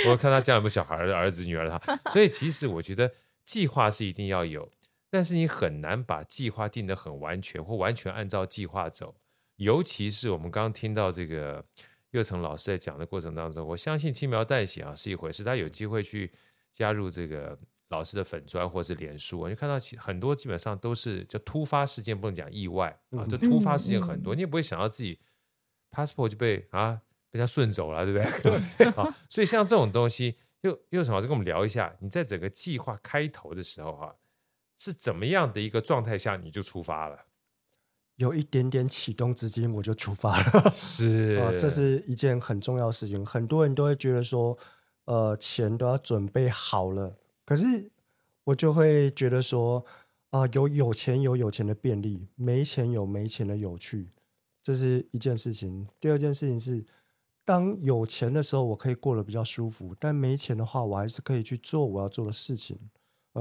[0.09, 1.97] 我看他将来有没有小孩的儿子女儿他。
[2.11, 3.11] 所以其实我觉得
[3.45, 4.69] 计划是一定要有，
[5.11, 9.17] 但是你很难把计划定得很完全，或完全按照计划走。
[9.57, 11.65] 尤其是我们刚刚听到这个。
[12.11, 16.33] 又成老师在讲的过程当中，我相信轻描淡写啊是一回事，他有机会去
[16.73, 25.19] 加入这个老师的粉砖或是脸书，你看到很多基本上都是叫突发事件，不能讲意外啊，就突发事件很多，你也不会想到自己
[25.91, 28.19] passport 就被啊被他顺走了，对不
[28.79, 28.87] 对？
[28.93, 34.15] 啊，所以像这种东西，又又成老师跟我们聊一下，你在整个计划开头的时候哈，
[34.79, 37.27] 是怎么样的一个状态下你就出发了？
[38.19, 40.71] 有一点点启动资金，我就出发了。
[40.73, 43.25] 是 啊，这是一件很重要的事情。
[43.25, 44.59] 很多人都会觉得说，
[45.05, 47.17] 呃，钱都要准备好了。
[47.45, 47.91] 可是
[48.43, 49.85] 我就会觉得说，
[50.31, 54.09] 啊、呃，有有钱有有钱的便利，没钱有没钱的有趣，
[54.63, 55.87] 这是一件事情。
[56.01, 56.85] 第二件事情是，
[57.45, 62.77] 当有钱的时候，我可以过得比较舒服；但没钱的话，我还是可以去做我要做的事情。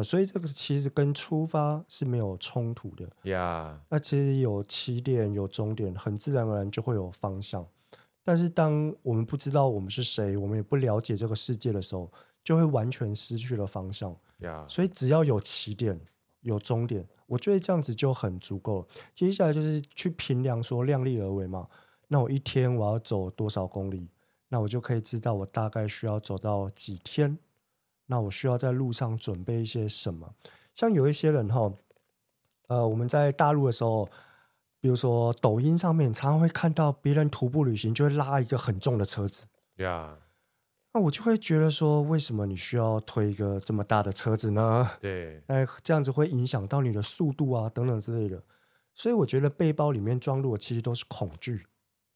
[0.04, 3.80] 所以这个其实跟出发是没有冲突的呀。
[3.90, 7.66] 那其实有起点有终点，很自然而然就会有方向。
[8.24, 12.12] 但是当我们不知道我们是谁，我们也不了解这个世界的时候，
[12.44, 14.16] 就会完全失去了方向。
[14.40, 14.68] Yeah.
[14.68, 16.00] 所以只要有起点
[16.42, 18.88] 有终点，我觉得这样子就很足够。
[19.16, 21.68] 接下来就是去评量，说量力而为嘛。
[22.10, 24.10] 那我一天我要走多少公里？
[24.50, 27.38] 那我就可以知道我大概需要走到几天。
[28.08, 30.34] 那我需要在路上准备一些什么？
[30.74, 31.72] 像有一些人哈，
[32.67, 34.10] 呃，我们在大陆的时候，
[34.80, 39.46] 比如说抖音上面常常会看到别人徒步旅行，就会拉一个很重的车子。
[39.78, 40.17] 呀.
[40.93, 44.89] 那我就会觉得说，为什么你需要推一个这么大的车子呢？
[45.00, 48.41] 对，那这样子会影响到你的速度啊，等等之类的。
[48.96, 51.67] 所以我觉得背包里面装入的其实都是恐惧。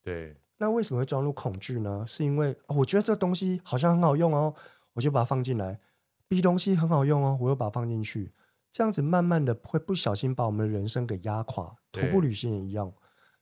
[0.02, 2.04] 对，那为什么会装入恐惧呢？
[2.08, 4.56] 是因为我觉得这东西好像很好用哦。
[4.94, 5.80] 我就把它放进来
[6.28, 8.34] ，B 东西很好用哦，我又把它放进去，
[8.72, 11.76] 这样子慢慢的会不小心把我们的人生给压垮。
[11.92, 12.94] 徒步旅行也一样。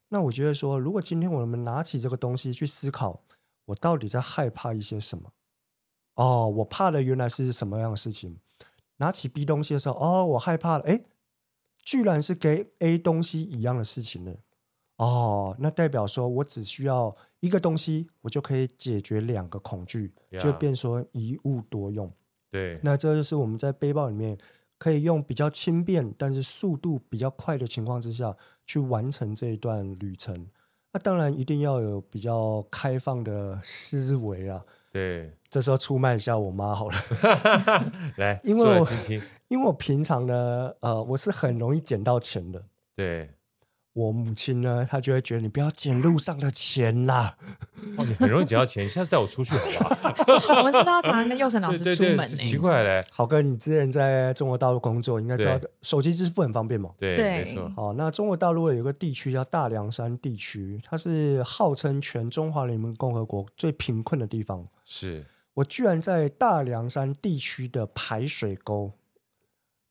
[0.09, 3.23] 那我觉得说，如果今天我们拿起这个东西去思考，
[3.65, 5.31] 我到底在害怕一些什么？
[6.15, 8.39] 哦，我怕的原来是什么样的事情？
[8.97, 11.05] 拿起 B 东西的时候，哦，我害怕了，诶，
[11.83, 14.33] 居然是跟 A 东西一样的事情呢。
[14.97, 22.11] 哦，那代表说我只需要一个东西，我就可以解决两个恐惧.就变说一物多用。
[22.49, 24.37] 对，那这就是我们在背包里面
[24.77, 30.47] 可以用比较轻便，但是速度比较快的情况之下去完成这一段旅程。
[30.91, 34.65] 那当然一定要有比较开放的思维啊。
[34.91, 36.95] 对，这时候出卖一下我妈好了，
[38.17, 38.87] 来，因为我
[39.47, 42.63] 因为我平常呢，呃，我是很容易捡到钱的。
[42.95, 43.29] 对。
[43.99, 47.35] 我母亲呢，她就会觉得你不要捡路上的钱啦。
[47.97, 50.59] 哦，你很容易捡到钱，下次带我出去好不好？
[50.59, 52.27] 我们是不是要常常跟佑成老师出门呢。
[52.27, 56.91] 奇怪嘞，好哥，你之前在中国大陆工作，应该知道手机支付很方便嘛？
[56.97, 57.71] 对，没错。
[57.75, 64.65] 好，那中国大陆有个地区叫大凉山地区，它是号称全中华人民共和国最贫困的地方。
[64.85, 68.93] 是，我居然在大凉山地区的排水沟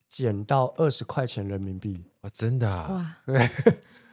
[0.09, 2.05] 捡到二十块钱人民币。
[2.23, 2.88] 哇，真的啊？
[2.90, 3.51] 哇， 对，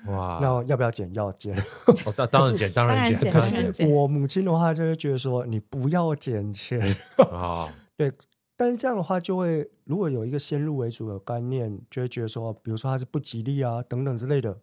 [0.07, 1.13] 哇，那要不要减？
[1.13, 1.57] 要减。
[2.05, 3.19] 哦，当当然减，当然减。
[3.31, 6.95] 可是我母亲的话就会觉得说，你不要减钱
[7.31, 7.73] 啊。
[7.97, 8.11] 对，
[8.55, 14.59] 但是这样的话就会，如果有一个先入为主的观念，就会觉得说，比如说它是不吉利啊等等之类的，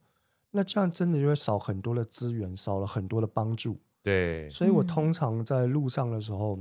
[0.50, 3.78] 那这样真的就会少很多的资源，少了很多的帮助。
[4.02, 6.58] 对，所以我通常在路上的时候，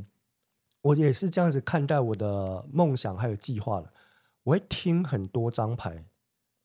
[0.82, 3.92] 我也是这样子看待我的梦想还有计划的。
[4.44, 6.06] 我会听很多张牌，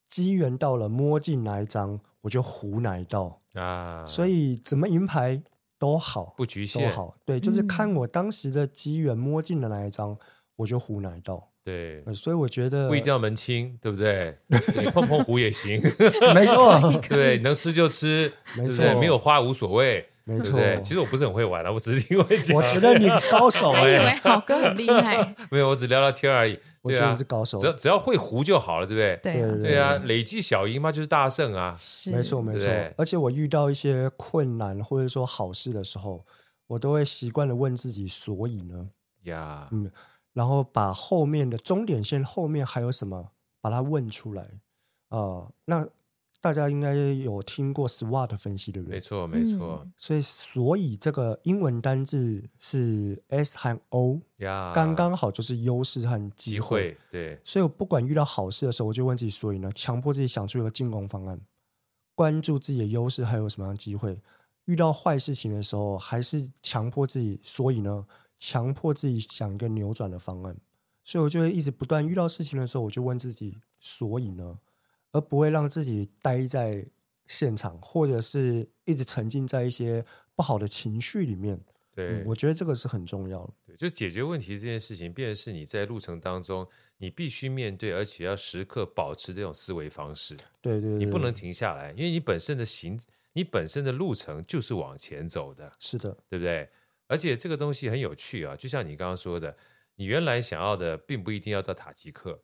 [0.09, 4.05] 机缘到了摸进哪一张，我就胡哪一道啊。
[4.07, 5.42] 所以怎么赢牌
[5.79, 7.14] 都好，不局限都好。
[7.25, 10.16] 对，就是看我当时的机缘摸进了哪一张，
[10.57, 11.51] 我就胡哪一道。
[11.64, 14.38] 对，所以我觉得不一定要门清，对不对？
[14.49, 15.83] 你碰碰胡也行，
[16.33, 16.81] 没错。
[17.09, 20.09] 对，能吃就吃，没错，没有花无所谓。
[20.29, 22.57] 没错，其实我不是很会玩的，我只是听会讲。
[22.57, 25.37] 我觉得你是高手哎， 我以为郝哥很厉害。
[25.53, 26.59] 没有，我只聊聊天而已。
[26.83, 29.21] 我觉得你是高手，只要只要会胡就好了，对不对？
[29.23, 31.77] 对对啊，累积小赢嘛，就是大胜啊。
[32.12, 32.69] 没错没错。
[32.97, 36.27] 而且我遇到一些困难或者说好事的时候，
[36.67, 38.89] 我都会习惯的问自己，所以呢？
[39.25, 39.89] 呀，嗯，
[40.33, 44.45] 然后把后面的终点线后面还有什么，把它问出来。
[45.11, 45.87] 呃，那。
[46.40, 48.96] 大家应该有听过 SWOT 分析，对不对？
[48.96, 49.83] 没错，没错。
[49.85, 56.92] 嗯、所以，所以这个英文单字是 S 和 O，呀，刚刚好就是优势和机会。
[56.92, 57.40] 机会对。
[57.42, 61.40] 所以我不管遇到好事的时候，我就问自己：所以呢，强迫自己想出一个进攻方案，
[62.14, 64.20] 关注自己的优势还有什么样的机会。
[64.66, 68.07] 遇到坏事情的时候，还是强迫自己，所以呢，
[68.38, 70.57] 强迫自己想一个扭转的方案。
[71.03, 74.59] 所以我就会一直不断遇到事情的时候，我就问自己：所以呢？
[75.16, 76.85] 而不会让自己待在
[77.24, 81.59] 现场，或者是一直沉浸在一些不好的情绪里面。
[81.94, 83.52] 对、嗯，我觉得这个是很重要的。
[83.68, 90.37] 对，就解决问题这件事情，便是你在路程当中，你必须面对，而且要时刻保持这种思维方式。
[90.61, 93.00] 对，对对，你不能停下来，因为你本身的行，
[93.33, 95.72] 你本身的路程就是往前走的。
[95.81, 96.68] 是的，对不对？
[97.07, 99.57] 而且这个东西很有趣啊，就像你刚刚说的，
[99.94, 102.42] 你原来想要的，并不一定要到塔吉克。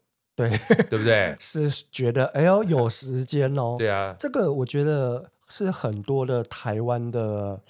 [0.48, 0.58] 对，
[0.90, 1.36] 对不对？
[1.40, 3.76] 是觉得哎呦有时间哦。
[3.78, 7.60] 对啊，这个我觉得是很多的台湾的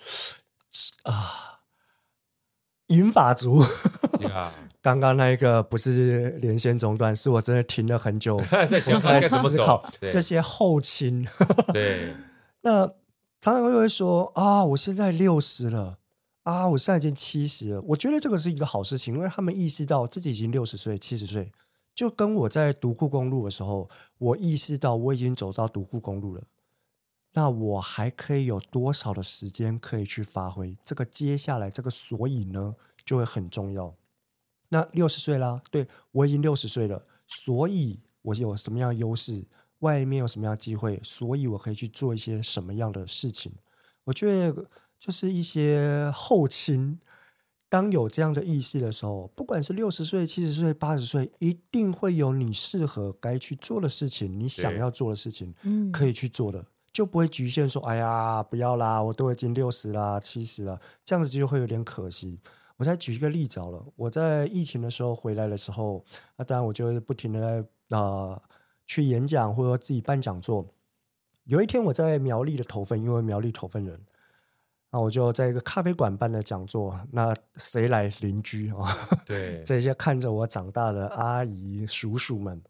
[1.02, 1.60] 啊
[2.88, 3.60] 银发族。
[4.32, 11.26] 啊， 刚刚那一个不是连线中断，是我真的停了很久，在想在思考这些后勤。
[11.72, 12.12] 对，
[12.62, 12.86] 那
[13.40, 15.98] 常常会会说啊，我现在六十了
[16.44, 17.80] 啊，我现在已经七十了。
[17.88, 21.50] 我觉得这个是一个好事情，因为他们意识到自己已经六十岁、七十岁。
[21.94, 26.42] 就跟我在独库公路的时候，我意识到我已经走到独库公路了，
[27.34, 30.76] 那我还可以有多少的时间可以去发挥？
[30.82, 32.74] 这个接下来这个所以呢，
[33.04, 33.94] 就会很重要。
[34.70, 39.44] 那六十岁啦，对，我已经六十岁了，所以我有什么样的优势？
[39.80, 40.98] 外面有什么样的机会？
[41.04, 43.52] 所以我可以去做一些什么样的事情？
[44.04, 44.66] 我觉得
[44.98, 46.98] 就是一些后勤。
[47.72, 55.54] 当有这样的意识的时候，不管是六十岁、七十岁、八十岁，一定会有你适合该去做的事情，你想要做的事情，
[55.90, 62.38] 可以去做的，嗯、就不会局限说：“哎呀，不要啦，我都已经六十啦、七十啦，这样子就会有点可惜。”
[62.76, 66.04] 我再举一个例子好了，我在疫情的时候回来的时候，
[66.36, 67.40] 那当然我就不停的
[67.88, 68.42] 在啊、呃、
[68.86, 70.62] 去演讲或者自己办讲座。
[71.44, 73.98] 有一天我在苗栗的头份，因为苗栗头份人。
[74.94, 78.94] 那我就在一个咖啡馆办的讲座，那谁来邻居啊？
[79.24, 82.62] 对， 这些看着我长大的阿姨叔叔们，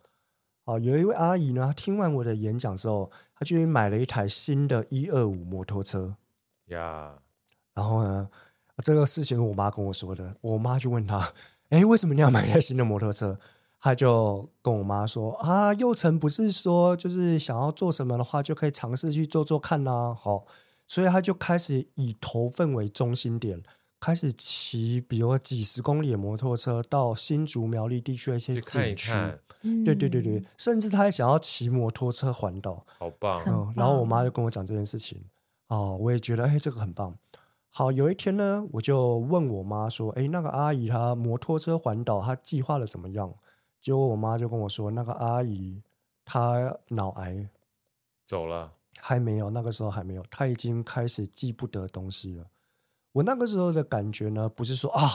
[0.66, 6.14] 哦，有一位阿姨呢，听完我的演讲之后，她就买了一台新的一二五摩托车
[6.66, 7.14] 呀。
[7.74, 8.28] 然后呢，
[8.84, 11.32] 这个事情我妈跟我说的，我妈就问她
[11.70, 13.36] ：“哎，为什么你要买一台新的摩托车？”
[13.82, 20.46] 她就跟我妈说：“啊，幼成不是说就是想要做什么的话，就可以尝试去做做看呐。”好。
[20.92, 23.62] 所以他就开始以头份为中心点，
[23.98, 29.10] 开始骑，比如说几十公里的摩托车到新竹苗栗地区的一些景区。
[29.86, 33.40] 对对对对，甚至他还想要骑摩托车环岛，好棒。
[33.46, 35.18] 嗯，然后我妈就跟我讲这件事情，
[35.68, 37.16] 哦，我也觉得哎，这个很棒。
[37.70, 43.32] 好，有一天呢，我就问我妈说，哎，那个阿姨她摩托车环岛，她计划的怎么样？
[43.80, 45.80] 结果我妈就跟我说，那个阿姨
[46.22, 47.48] 她脑癌
[48.26, 48.72] 走了。
[48.98, 52.46] 还没有，那个时候还没有，他已经开始记不得东西了。
[53.12, 55.08] 我那个时候的感觉呢，不是说啊，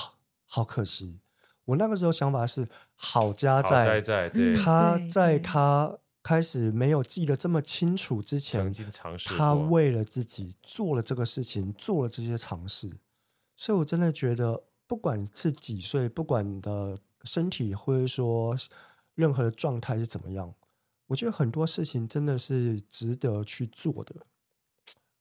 [0.46, 1.20] 好可惜。
[1.66, 8.72] 我那个时候想法是，好家在，在在，他在他开始没有记得这么清楚之前，
[9.26, 12.90] 他为了自己做了这个事情，做了这些尝试。
[13.56, 18.56] 所以我真的觉得，不管是几岁，不管你的身体或者说
[19.16, 20.54] 任何的状态是怎么样。
[21.08, 24.16] 我觉得很多事情真的是值得去做的。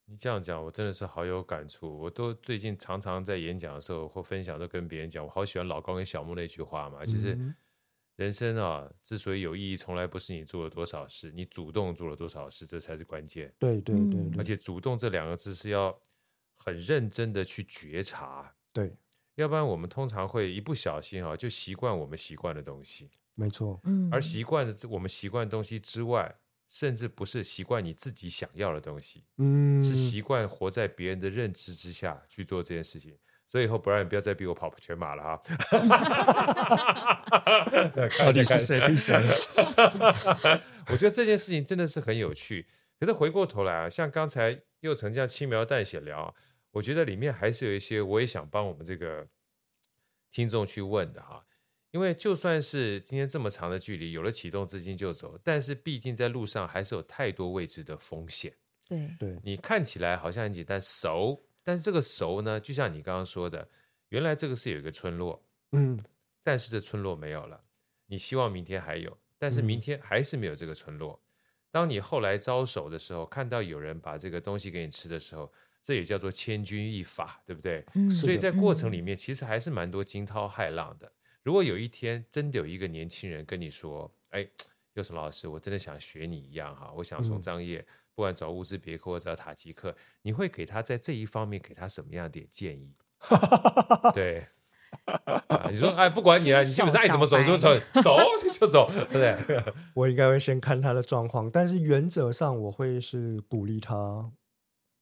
[0.09, 1.99] 你这样讲，我真的是好有感触。
[1.99, 7.37] 我都最近常常在演讲的时候或分享，都跟别人讲，我好喜欢老高跟小木那句话嘛，就是
[8.15, 13.53] 人生啊，之所以有意义，从来不是你做了多少事，你主动做了多少事，这才是关键。
[13.59, 15.99] 对对对，对，而且“主动”这两个字是要
[16.55, 18.55] 很认真的去觉察。
[18.73, 18.97] 对，
[19.35, 23.11] 要不然我们通常会一不小心啊，就习惯我们习惯的东西。
[23.37, 26.35] 没错，嗯，而习惯的我们习惯的东西之外，
[26.67, 33.17] 甚至不是习惯你自己想要的东西，嗯，是习惯活在别人的认知之下去做这件事情。
[33.49, 35.41] 所以以后不然你不要再逼我跑全马了哈。
[38.19, 39.15] 到底是谁逼谁？
[40.91, 42.67] 我觉得这件事情真的是很有趣。
[42.99, 46.35] 可是回过头来啊，像刚才又成这样轻描淡写聊，
[46.73, 49.29] 我觉得里面还是有一些我也想帮我们这个
[50.31, 51.45] 听众去问的哈。
[51.97, 58.53] 因为就算是今天这么长的距离，有了启动资金就走，但是毕竟在路上还是有太多未知的风险。
[58.87, 63.67] 对对，你看起来好像很简单熟，但是这个熟呢，就像你刚刚说的，
[64.11, 65.43] 原来这个是有一个村落，
[65.73, 65.99] 嗯，
[66.43, 67.59] 但是这村落没有了。
[68.09, 71.19] 你希望明天还有，但是明天还是没有这个村落。
[71.23, 71.25] 嗯、
[71.71, 75.51] 当你后来招手的时候，看到有人把这个东西给你吃的时候，
[75.83, 77.83] 这也叫做千钧一发，对不对？
[77.95, 81.11] 嗯，所以在过程里面，其实还是蛮多惊涛骇浪的。
[81.47, 84.45] 如果有一天真的有一个年轻人跟你说：“哎，
[84.95, 87.87] 又成老师，我真的想学你一样哈，我想从张掖，
[88.17, 92.93] 不管找乌兹别克或者塔吉克，你会给他在这一方面给他什么样的建议？”
[94.13, 94.49] 对、
[95.05, 98.19] 啊，你说哎，不管你了，你基本上爱怎么走就走，走
[98.53, 99.13] 就走，对不
[99.47, 99.63] 对？
[99.95, 104.33] 我应该会先看他的状况，但是原则上我会是鼓励他，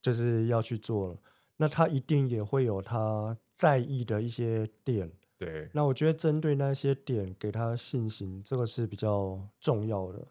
[0.02, 1.16] 就是要去做了。
[1.56, 5.10] 那他一定也会有他在意的一些点。
[5.44, 10.26] 对，那我觉得针对那些点给他信心，这个是比较重要的。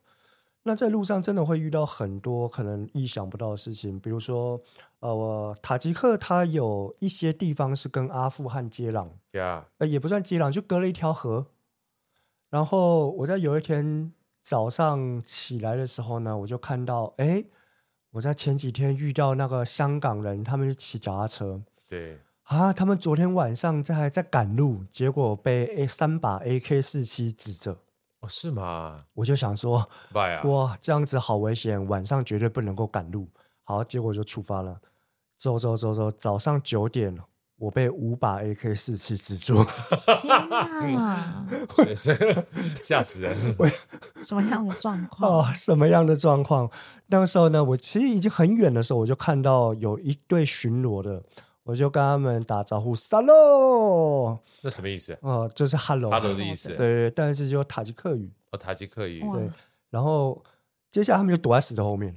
[0.64, 4.58] 那在路上真的会遇到很多可能意想不到的事情，比如说，
[5.02, 9.10] 呃，我塔吉克他有一些地方是跟阿富汗接壤，
[9.78, 11.48] 呃，也不算接壤，就隔了一条河。
[12.50, 17.44] 然后我在有一天早上起来的时候呢，我就看到，哎，
[18.12, 22.20] 我在前几天遇到那个香港人，他们是骑脚踏车，对。
[22.44, 22.74] 啊！
[22.74, 27.78] 他们昨天晚上在在赶路，结果被 A 三把 AK 四七指着。
[28.20, 29.06] 哦，是吗？
[29.14, 33.30] 我就想说，啊、哇，这样子好危险，晚上绝对不能够赶路。
[33.64, 34.80] 好，结果就出发了，
[35.38, 37.18] 走走走走，早上九点，
[37.58, 39.56] 我被五把 AK 四七指住。
[40.22, 41.46] 天哪！
[42.84, 43.32] 吓死人！
[44.22, 45.32] 什么样的状况？
[45.32, 46.70] 哦，什么样的状况？
[47.08, 51.24] 那个时候呢，我其实已经很远的时候，我就看到有一队巡逻的。
[51.64, 55.18] 我就跟他们打招呼，Hello，那什么意思？
[55.22, 56.68] 哦，就是 Hello，Hello 的意思。
[56.70, 58.30] 对对，但是就塔吉克语。
[58.52, 59.22] 哦，塔吉克语。
[59.32, 59.50] 对。
[59.90, 60.44] 然后
[60.90, 62.14] 接下来他们就躲在石头后面。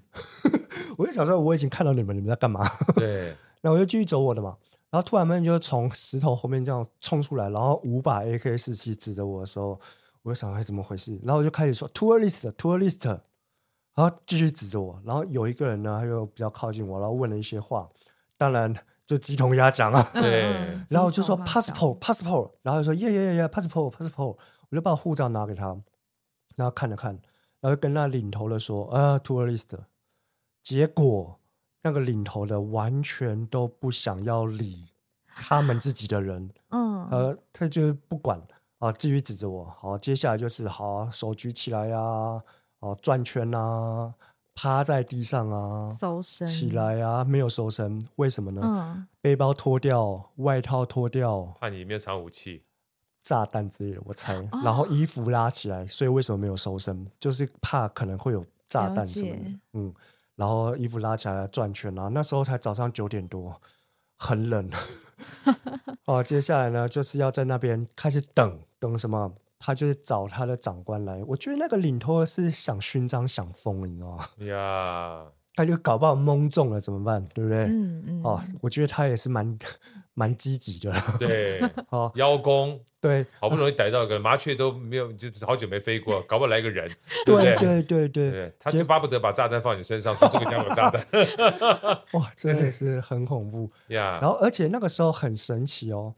[0.99, 2.68] 我就想说，我已经看到你们，你们在干嘛？
[2.97, 3.26] 对。
[3.62, 4.57] 然后我就继续走我的嘛。
[4.90, 9.78] 然后突然他们就从石头后面这样冲出来，然后五把 AK 四七指着我的时候，
[10.22, 11.16] 我就想，哎，怎么回事？
[11.22, 13.07] 然后我就开始说，Tourist，Tourist，
[13.94, 15.01] 然后继续指着我。
[15.05, 17.88] 然后有一个人呢，他又比较靠近我，然后问了一些话。
[18.36, 18.74] 当然。
[19.07, 20.42] 就鸡同鸭讲啊，对，
[20.90, 24.36] 然后我就说 passport，passport，然后就说耶耶耶 passport，passport，
[24.68, 25.66] 我就把护照拿给他，
[26.57, 27.12] 然后看了看，
[27.61, 29.78] 然后跟那领头的说啊，tourist，
[30.61, 31.38] 结果
[31.82, 34.88] 那个领头的完全都不想要理
[35.24, 38.42] 他们自己的人，嗯，呃，他就不管
[38.80, 42.00] 啊，继续指着我，好，接下来就是好，手举起来呀，
[42.80, 44.12] 啊，转圈啊。
[44.57, 48.62] 趴在地上啊，搜身起来啊，没有搜身，为什么呢？
[48.64, 52.64] 嗯、背包脱掉，外套脱掉，怕你里面藏武器、
[53.22, 54.34] 炸弹之类的，我猜。
[54.34, 57.07] 哦、然后衣服拉起来，所以为什么没有搜身？
[57.20, 59.36] 就是怕可能会有炸弹什么
[59.74, 59.94] 嗯，
[60.34, 63.61] 然后衣服拉起来转圈啊，那时候才早上九点多，
[64.16, 64.70] 很冷。
[66.07, 69.34] 哦，接下来呢，就是要在那边开始等等什么？
[69.59, 74.28] 他就是找他的长官来，我觉得那个领头是想勋章想疯了，你知道吗？
[74.38, 75.32] 呀，Yeah.
[75.54, 77.24] 他就搞不好蒙中了怎么办？
[77.34, 77.64] 对不对？
[77.64, 78.20] 嗯嗯。
[78.22, 79.59] 哦，我觉得他也是蛮
[80.12, 80.92] 蛮积极的。
[81.18, 86.86] 对， 哦，邀功，对，好不容易逮到一个麻雀都没有，就好久没飞过，搞不好来个人，
[87.24, 87.57] 对不对？
[87.57, 91.02] 对对对对，他就巴不得把炸弹放你身上，说这个将有炸弹。
[92.12, 94.18] 哇，真的是很恐怖呀！
[94.20, 96.14] 然后，而且那个时候很神奇哦，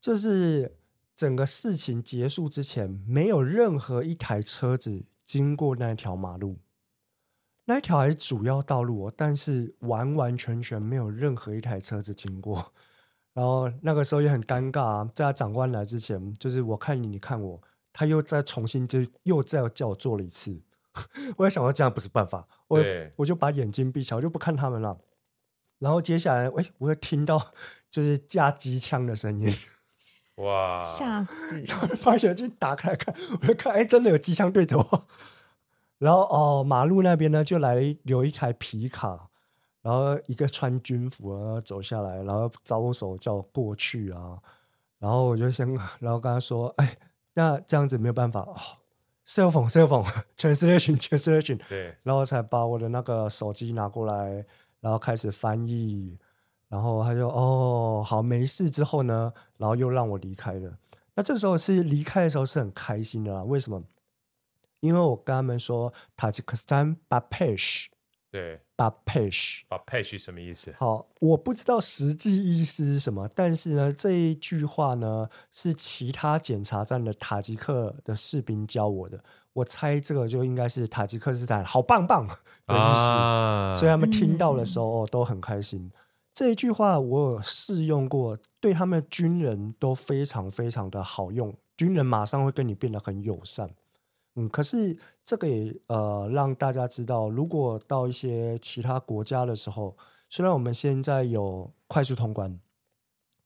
[0.00, 0.76] 就是。
[1.16, 6.58] 整个事情结束之前，没有任何一台车子经过那条马路，
[7.64, 12.72] 那一条还是主要道路哦，但是完完全全没有任何一台车子经过。
[13.32, 17.60] 然后那个时候也很尴尬啊，在他长官来之前，就是我看你，你看我，
[17.92, 20.58] 他又再重新就又再叫我做了一次。
[21.36, 22.82] 我也想到这样不是办法，我
[23.16, 24.98] 我就把眼睛闭起来，我就不看他们了。
[25.78, 27.38] 然后接下来，哎，我又听到
[27.90, 29.54] 就是架机枪的声音，
[30.36, 31.60] 哇，吓死！
[31.62, 35.06] 然 后发现就打开来看，我就看，哎，真的有机枪对着我。
[35.98, 39.28] 然后哦，马路那边呢，就来有一台皮卡，
[39.82, 44.38] 然后一个穿军服啊走下来，然后招手叫我过去啊。
[44.98, 45.66] 然后我就先，
[46.00, 46.96] 然后跟他说，哎，
[47.34, 48.54] 那这样子没有办法哦。
[49.26, 54.44] cell phone，cell phone，translation，translation，对，然后才把我的那个手机拿过来，
[54.80, 56.16] 然后开始翻译，
[56.68, 60.78] 然后他就哦，好，没事之后呢，然后又让我离开了。
[61.14, 63.82] 那这时候是离开的时候是很开心的啦，为什么？
[64.80, 67.88] 因为我跟他们说塔吉克斯坦巴佩什，
[68.30, 70.74] 对，巴佩什，巴佩什什么意思？
[70.78, 79.18] 好，我不知道实际意思是什么，但是呢，这一句话呢是其他检查站的塔吉克的士兵教我的，
[79.54, 82.36] 我猜这个就应该是塔吉克斯坦好棒棒的意
[82.66, 85.90] 思，啊、所以他们听到的时候、哦、都很开心。
[86.36, 93.70] 这一句话我有试用过，对他们军人都非常非常的好用，军人马上会跟你变得很友善。
[94.34, 99.96] 嗯，可是这个也呃让大家知道，如果到一些其他国家的时候，
[100.28, 102.60] 虽然我们现在有快速通关，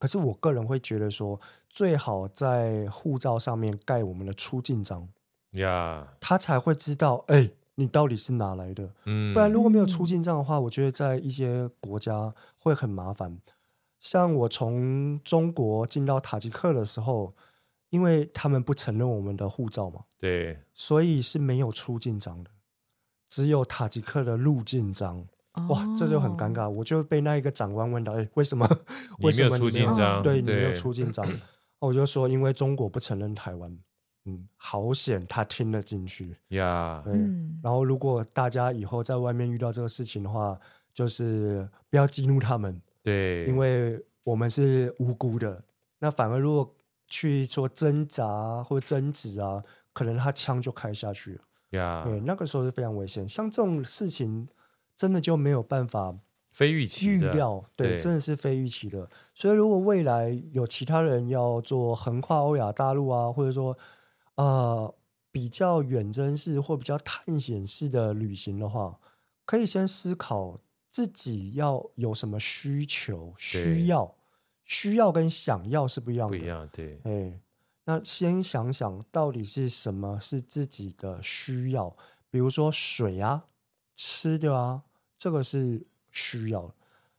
[0.01, 5.09] 可是我个人会觉得说，最好在护照上面盖我们的出境章，
[5.53, 8.89] 呀.他才会知道，哎，你到底是哪来的？
[9.07, 13.39] 嗯，不然如果没有出境章的话，我觉得在一些国家会很麻烦。
[13.99, 17.35] 像我从中国进到塔吉克的时候。
[17.91, 22.51] 因为他们不承认我们的护照嘛，对，所以是没有出境章的，
[23.28, 25.26] 只有塔吉克的入境章。
[25.55, 28.64] 哦、哇，这就很尴尬，我就被那一个长官问到：“哎，为什么？
[29.22, 30.22] 为什么你没有出境章？
[30.22, 31.26] 对，对你没有出境章？”
[31.81, 33.76] 我就说：“因为中国不承认台湾。”
[34.33, 37.03] 嗯，好险，他听了进去呀。
[37.05, 37.14] 对，
[37.62, 40.59] 然后如果大家以后在外面遇到这个事情的话，
[40.93, 45.62] 就是不要激怒他们，对，因为我们是无辜的。
[45.99, 46.74] 那反而如果
[47.07, 49.62] 去做挣扎或争执啊，
[49.93, 51.41] 可能他枪就开下去了。
[51.70, 53.28] 呀 Yeah.，对，那个时候是非常危险。
[53.28, 54.49] 像这种事情，
[54.97, 56.16] 真的就没有办法
[56.53, 59.09] 非预期预料，对，对真的是非预期的。
[59.35, 63.76] 所以，如果未来有其他人要做横跨欧亚大陆啊，或者说
[64.43, 64.95] 呃
[65.30, 68.99] 比较远征式或比较探险式的旅行的话，
[69.45, 70.59] 可以先思考
[70.91, 74.14] 自己要有什么需求需要。
[74.64, 77.01] 需要跟想要是不一样的，不一样，对。
[77.03, 77.41] 哎，
[77.84, 81.91] 那先想想到底是什么是自己的需要，
[82.30, 83.47] 比如说水啊、
[83.97, 84.80] 吃的啊，
[85.18, 86.72] 这个是需要。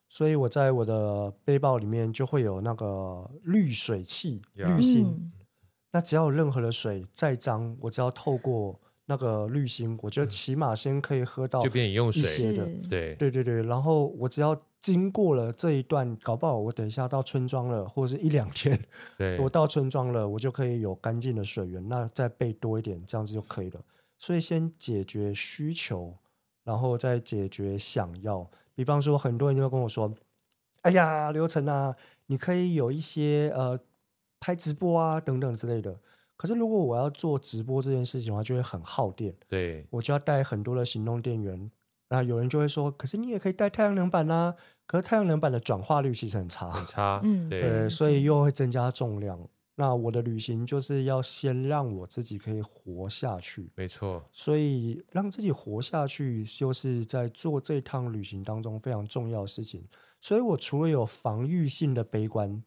[0.08, 5.34] 所以我在我的背包里面就会有那个滤水器、滤芯。
[5.92, 8.80] 嗯、那只要有任何的水再脏，我只要透过。
[9.08, 13.62] 那个滤芯，我觉得起码先可以喝到，就变饮用水的，对对对对。
[13.64, 18.80] 然后我只要经过了这一段，搞不好我等一下到村庄了，或者是一两天，
[19.18, 23.82] 对，我到村庄了，我就可以有干净的水源，那再备多一点，这样子就可以了。
[24.18, 26.16] 所以先解决需求，
[26.64, 28.50] 然后再解决想要。
[28.76, 30.14] 比方说，很多人就会跟我说
[30.84, 31.94] ：“哎呀，刘成啊，
[32.28, 33.78] 你可以有一些呃
[34.42, 35.98] 拍直播啊等等之类的。”
[36.36, 39.32] 可是，如果我要做直播这件事情的话，就会很耗电。
[39.48, 41.70] 对，我就要带很多的行动电源。
[42.10, 44.56] 那有人就会说：“可是你也可以带太阳能板啊。”
[44.88, 47.22] 可是太阳能板的转化率其实很差，很差。
[47.24, 49.40] 嗯，对，对，所以又会增加重量。
[49.76, 53.72] 那我的旅行就是要先让我自己可以活下去。
[53.76, 54.22] 没错。
[54.32, 59.88] 所以让自己活下去，就是在做这趟旅行当中非常重要的事情。
[60.20, 62.62] 所以我除了有防御性的悲观，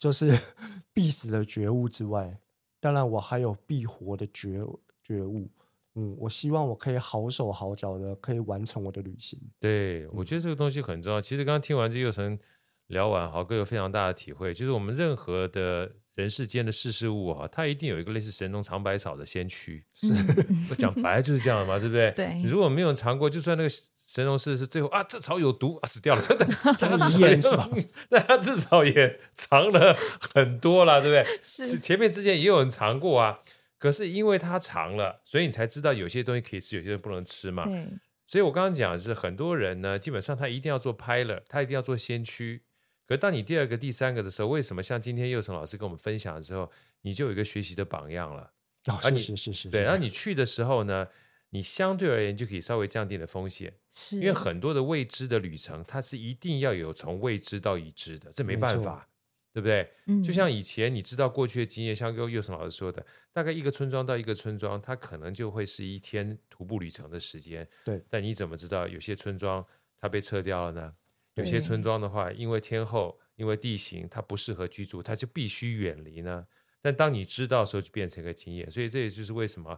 [0.00, 0.36] 就是
[0.92, 2.36] 必死的觉悟之外。
[2.80, 4.58] 当然，我还有必活的觉
[5.04, 5.48] 觉悟，
[5.94, 9.38] 嗯，我希望我可以好手好脚的可以完成我的旅行。
[9.60, 11.20] 对，我觉得这个东西很重要。
[11.20, 12.38] 其实刚刚听完这又成
[12.86, 19.84] 聊完，豪哥有非常大的体会，就是我们任何的人世间的事事物哈，它一定有一个类似神农尝百草的先驱。
[19.92, 20.08] 是，
[20.70, 22.10] 我讲白就是这样的嘛，对不对？
[22.16, 22.42] 对。
[22.44, 23.68] 如果没有尝过，就算那个。
[24.10, 26.44] 神农氏是最后啊，这草有毒啊，死掉了，真的。
[26.80, 27.70] 他是验是吧？
[28.08, 29.96] 但他至少也尝了
[30.34, 31.38] 很多了，对不对？
[31.40, 33.38] 是前面之前也有人尝过啊，
[33.78, 37.64] 可是因为他尝了，所以你才知道有些东西可以吃，有些东西不能吃嘛。
[37.66, 37.86] 对。
[38.26, 42.64] 所以我刚刚讲就是很多人呢，基本上他一定要做 pilot，他一定要做先驱。
[43.06, 46.68] 可是当你第二个、第三个的时候，为什么像今天佑成老师跟我们分享的时候，
[47.02, 48.50] 你就有一个学习的榜样了？
[48.88, 49.68] 哦，是是是是。
[49.68, 51.06] 对，然后你去的时候呢？
[51.50, 59.06] 你相对而言就可以稍微降低的风险，是因为很多的未知的旅程，它是一定要有从未知到已知的，这没办法。
[59.52, 59.92] 对不对？
[60.06, 67.66] 嗯，就像以前你知道过去的经验，像跟佑成老师说的，大概一个村庄到一个村庄，它可能就会是一天徒步旅程的时间。
[67.84, 69.66] 对，但你怎么知道有些村庄
[69.98, 70.94] 它被撤掉了呢？
[71.34, 76.46] 有些村庄的话，因为天候、因为地形，它不适合居住，它就必须远离呢。
[76.80, 78.70] 但当你知道的时候，就变成一个经验。
[78.70, 79.76] 所以这也就是为什么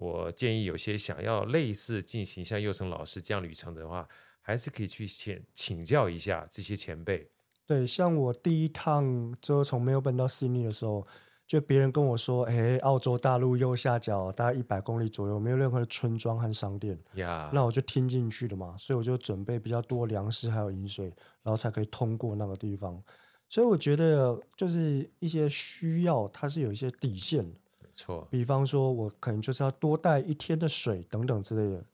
[0.00, 4.08] 我建议有些想要类似进行像佑成老师这样旅程的话，
[4.40, 7.28] 还是可以去请请教一下这些前辈。
[7.66, 11.06] 对，像我第一趟就从墨尔本到悉尼的时候，
[11.46, 17.50] 就别人跟我说：“哎，澳洲大陆右下角大概一百公里左右，没有任何的村庄和商店。” Yeah.
[17.52, 21.06] 那我就听进去了嘛，所以我就准备比较多粮食还有饮水，
[21.42, 23.00] 然后才可以通过那个地方。
[23.50, 27.58] 所以我觉得就是一些需要，它是有一些底线的。
[27.90, 31.84] 没错，比方说我可能就是要多带一天的水等等之类的。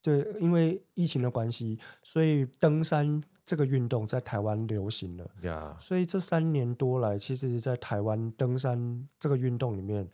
[0.00, 3.22] 对，因为疫情的关系，所以登山。
[3.44, 5.78] 这个运动在台湾流行了，Yeah.
[5.78, 10.08] 所以这三年多来，其实，在台湾登山这个运动里面，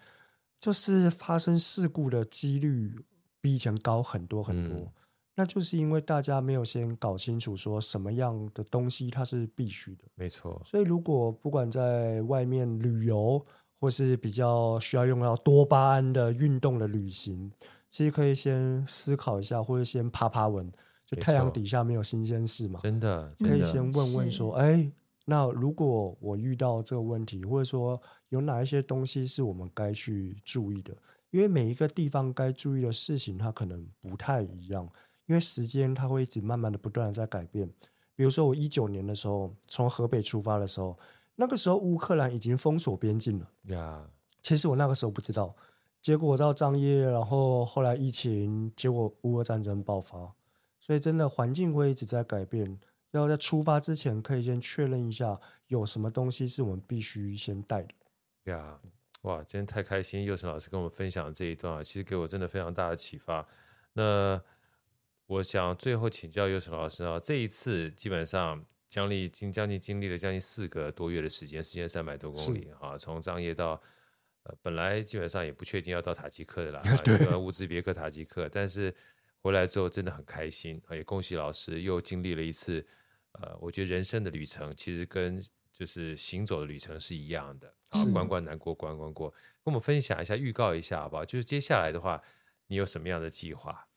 [0.59, 2.91] 就是发生事故的几率
[3.39, 4.79] 比以前高很多很多。
[4.79, 4.93] 嗯、
[5.35, 10.61] 那就是因为大家没有先搞清楚说什么样的东西它是必须的，没错。
[10.64, 13.45] 所以如果不管在外面旅游，
[13.79, 17.51] 或是比较需要用到多巴胺的运动的旅行，
[17.89, 20.72] 其实可以先思考一下，或者先爬爬文。
[21.07, 22.79] 就太阳底下没有新鲜事嘛？
[22.83, 24.93] 真的，可以先问问说，哎，
[25.24, 27.99] 那如果我遇到这个问题，或者说
[28.29, 30.95] 有哪一些东西是我们该去注意的？
[31.31, 34.87] 因为每一个地方该注意的事情，它可能不太一样，
[35.24, 37.66] 因为时间它会一直慢慢的不断的在改变。
[38.14, 40.95] 比如说我一九年的时候从河北出发的时候，
[41.41, 44.11] 那个时候乌克兰已经封锁边境了呀。
[44.43, 45.55] 其实我那个时候不知道，
[46.01, 50.34] 结果到张掖，然后后来疫情，结果乌俄战争爆发。
[50.80, 52.80] 所以，真的环境会一直在改变。
[53.12, 57.95] 要在出发之前，可以先确认一下有什么东西是我们必须先带的。
[58.53, 58.80] 呀，
[59.22, 60.24] 哇，今天太开心！
[60.24, 63.47] 佑成老师跟我们分享这一段啊，其实给我真的非常大的启发。
[63.93, 64.41] 那
[65.26, 73.80] 我想最后请教佑成老师啊，这一次基本上将历经将近经历了将近四个多月的时间，时间三百多公里啊，从张掖到
[74.45, 78.95] 呃，本来基本上也不确定要到塔吉克的啦， 对，乌兹别克塔吉克，但是。
[79.41, 82.84] 回来之后真的很开心啊，也恭喜老师又经历了一次，
[83.32, 85.41] 呃，我觉得人生的旅程其实跟
[85.72, 91.24] 就是行走的旅程是一样的啊，关关难过关关过，跟我们分享一下，预告一下好不好？
[91.24, 92.20] 就是接下来的话，
[92.66, 93.88] 你有什么样的计划？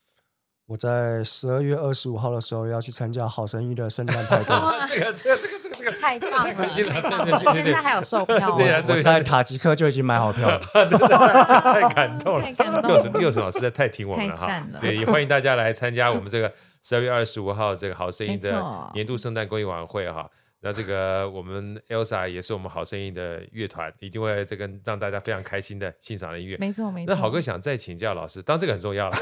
[0.71, 4.55] 我在十二月二十五号的时候要去参加好声音的圣诞派对。
[4.87, 6.43] 这个、这个、这个、这个、这个太 棒了！
[6.45, 7.51] 太开心了！
[7.51, 8.37] 现在还有售票。
[8.55, 12.47] 对啊，我在塔吉克就已经买好票了，真的太感动了。
[12.87, 14.63] 六神六神老师太听我们了哈！
[14.79, 16.49] 对，也欢迎大家来参加我们这个
[16.81, 18.63] 十二月二十五号这个好声音的
[18.93, 20.25] 年度圣诞公益晚会哈。
[20.63, 26.55] 那这个我们 Elsa 也是我们好声音的乐团，一定会这个让大家非常开心的欣赏的音乐。
[26.57, 27.11] 没错没错。
[27.11, 29.17] 那好哥想再请教老师，当然这个很重要了，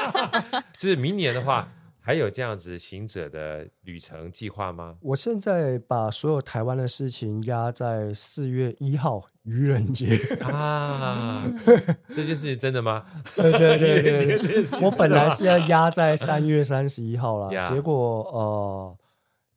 [0.78, 1.68] 就是明年的话，
[2.00, 4.96] 还有这样子行者的旅程计划吗？
[5.02, 10.18] 我现在把所有台湾的事情压在四月一号愚人节
[10.50, 11.44] 啊，
[12.08, 13.04] 这件事情真的吗？
[13.36, 17.94] 对对对 对，我本来是要压在三月三十一号啦，结果
[18.32, 18.96] 呃。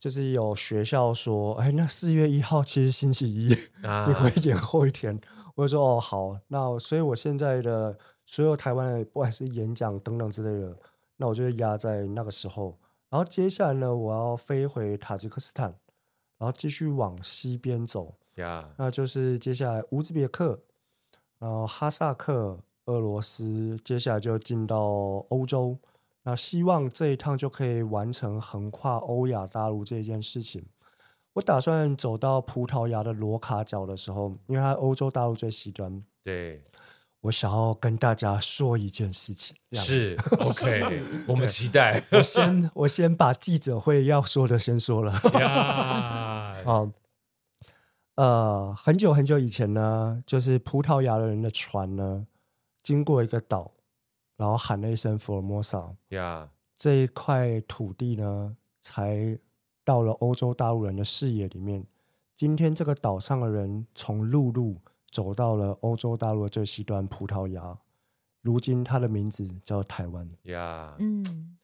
[0.03, 3.53] 就是有学校说，哎，那四月一号其实星期一，
[3.87, 5.17] 啊、你会延后一天。
[5.55, 10.77] 我就说，哦，好，那所以我现在的所有台湾的不管是演讲等等之类的，
[11.15, 12.77] 那我就压在那个时候。
[13.09, 15.73] 然后接下来呢，我要飞回塔吉克斯坦，
[16.37, 20.59] 然后继续往西边走，呀，那就是接下来乌兹别克，
[21.39, 24.77] 然后哈萨克、俄罗斯，接下来就进到
[25.29, 25.77] 欧洲。
[26.23, 30.65] 那希望这一趟就可以完成横跨欧亚大陆这一件事情。
[31.33, 36.03] 我打算走到葡萄牙的罗卡角的时候，因为它欧洲大陆最西端。
[36.23, 36.61] 对，
[37.21, 39.55] 我想要跟大家说一件事情。
[39.71, 42.03] 是，OK， 我们期待。
[42.11, 45.11] 我先，我先把记者会要说的先说了。
[45.39, 46.89] 呀， 好，
[48.15, 52.27] 呃，很久很久以前呢，就是葡萄牙的人的船呢，
[52.81, 53.71] 经过一个岛。
[54.43, 59.39] 然后喊了一声 “Formosa”，呀，这一块土地呢，才
[59.85, 61.85] 到了欧洲大陆人的视野里面。
[62.35, 67.77] 今天这个岛上的人从陆路走到了欧洲大陆的最西端葡萄牙，
[68.41, 70.27] 如今他的名字叫台湾。
[70.41, 71.55] 呀，嗯，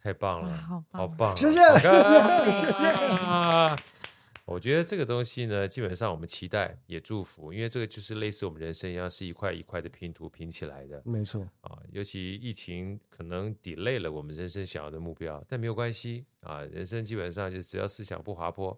[0.00, 3.76] 太棒了，好棒，好棒，谢谢，谢谢，谢谢。
[4.50, 11.00] 我觉得这个东西呢，基本上我们期待也祝福，因为这个就是类似我们人生一样，是一块一块的拼图拼起来的。
[11.04, 18.76] 没错啊，尤其疫情可能 delay 了我们人生想要的目标，但没有关系啊，人生基本上就只要思想不滑坡，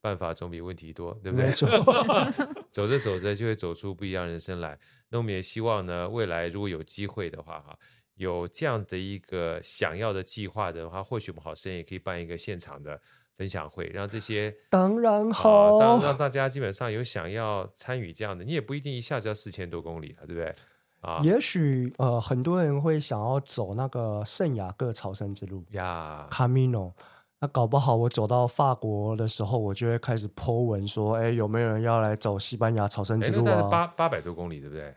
[0.00, 1.46] 办法总比问题多，对不对？
[1.46, 1.68] 没错
[2.72, 4.76] 走着走着就会走出不一样人生来。
[5.10, 7.78] 那我们也希望呢，未来如果有机会的话，哈，
[8.16, 13.00] 有这样的一个想要的计划的话，或许我们好声音也可以办一个现场的
[13.36, 20.54] 分享会，让这些 当然好，让、啊、让大家基本上有想要参与这样的，你也不一定一下子要四千多公里了，对不对？
[21.00, 26.92] 啊，也许呃，很多人会想要走那个圣雅各朝圣之路呀，Camino。
[27.40, 33.62] 那搞不好我走到法国的时候，我就会开始 po 文说，哎，有没有人要来走西班牙朝圣之路啊？
[33.64, 34.94] 八八百多公里，对不对？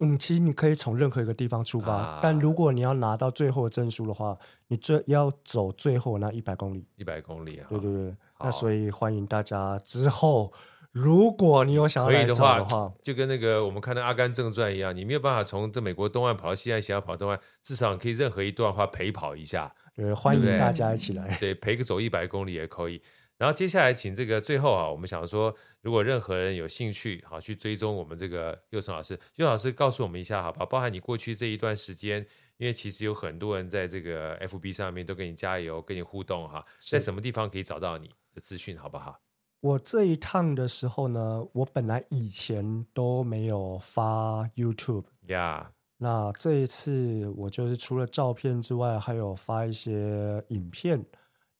[0.00, 4.36] 嗯，其实你可以从任何一个地方出发，啊、但如果你要拿到最后的证书的话，
[4.68, 6.86] 你最要走最后那一百公里。
[6.96, 7.66] 一百公里啊！
[7.70, 8.14] 对对对。
[8.38, 10.52] 那所以欢迎大家之后，
[10.92, 19.74] 如果你有想要来走的话，就跟那个我们看的《阿甘正传》一样，你没有办法从这美国东岸跑到西岸，想要跑东岸，至少你可以任何一段话陪跑一下。
[19.94, 21.38] 对，欢迎大家一起来。
[21.40, 23.00] 对，陪个走一百公里也可以。
[23.38, 30.64] 然后接下来，请这个最后啊，我们想说，如果任何人有兴趣，好去追踪我们这个佑成老师，佑老师告诉我们一下，好吧？
[30.64, 32.26] 包含你过去这一段时间，
[32.56, 39.20] 因为其实有很多人在这个 FB 上面都给你加油，跟你互动哈，在什么地方可以找到你的资讯，好不好？
[39.60, 45.72] 我这一趟的时候呢，我本来以前都没有发 YouTube 呀。
[45.98, 51.04] 那这一次我就是除了照片之外，还有发一些影片。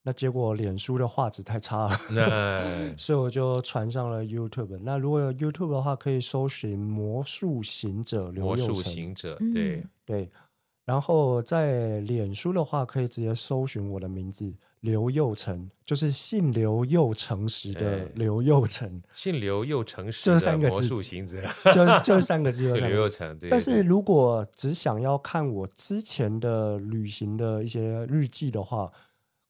[0.06, 2.62] 那结果脸书的画质太差了，那
[2.96, 4.78] 所以我就传上了 YouTube。
[4.84, 8.68] 那如果有 YouTube 的话，可以搜寻“魔术行者刘右宸”。
[8.70, 10.30] 魔术行者，对对。
[10.84, 14.54] 然后在脸书的话，可以直接搜寻我的名字。
[14.80, 21.42] 刘右成就是姓刘又诚实的刘右成，姓刘又诚实，这三个字，魔术行者，
[21.74, 23.36] 就是这三个字，刘右宸。
[23.50, 28.92] 但是如果只想要看我之前的旅行的一些日记的话，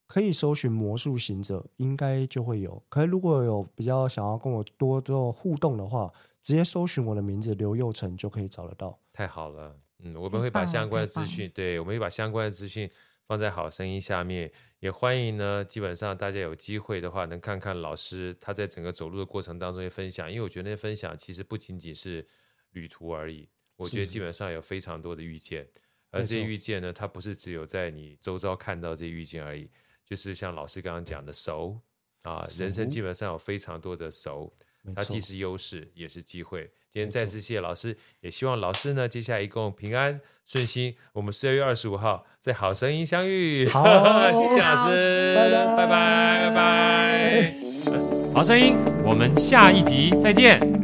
[0.06, 2.82] 可以搜寻魔术行者，应该就会有。
[2.88, 8.98] 可是如果有比较想要跟我多做互动的话，直接搜寻我的名字刘佑成就可以找得到。
[9.12, 12.90] 太好了，嗯，我们会把相关的资讯，对，我们会把相关的资讯。
[13.28, 14.48] 放在好声音下面，
[14.78, 15.64] 也欢迎呢。
[15.64, 22.24] 基本上大家有机会的话，能看看老师他在整个走路的过程当中的分享，因为我觉得那些分享其实不仅仅是
[22.70, 25.66] 旅途而已，我觉得基本上有非常多的遇见，
[26.12, 29.68] 而这些遇见呢，它不是只有在你周遭看到这些遇见而已，
[30.06, 31.78] 就是像老师刚刚讲的熟
[32.22, 34.52] 啊，人生基本上有非常多的熟。
[34.94, 36.62] 它既是优势，也是机会。
[36.92, 40.94] 今天再次谢谢老师，也希望老师呢，接下来一共平安顺心。
[41.12, 43.66] 我们十二月二十五号在好声音相遇。
[43.66, 43.82] 好，
[44.30, 47.54] 谢谢老师，拜拜拜拜。
[48.32, 50.75] 好声音，我们下一集再见。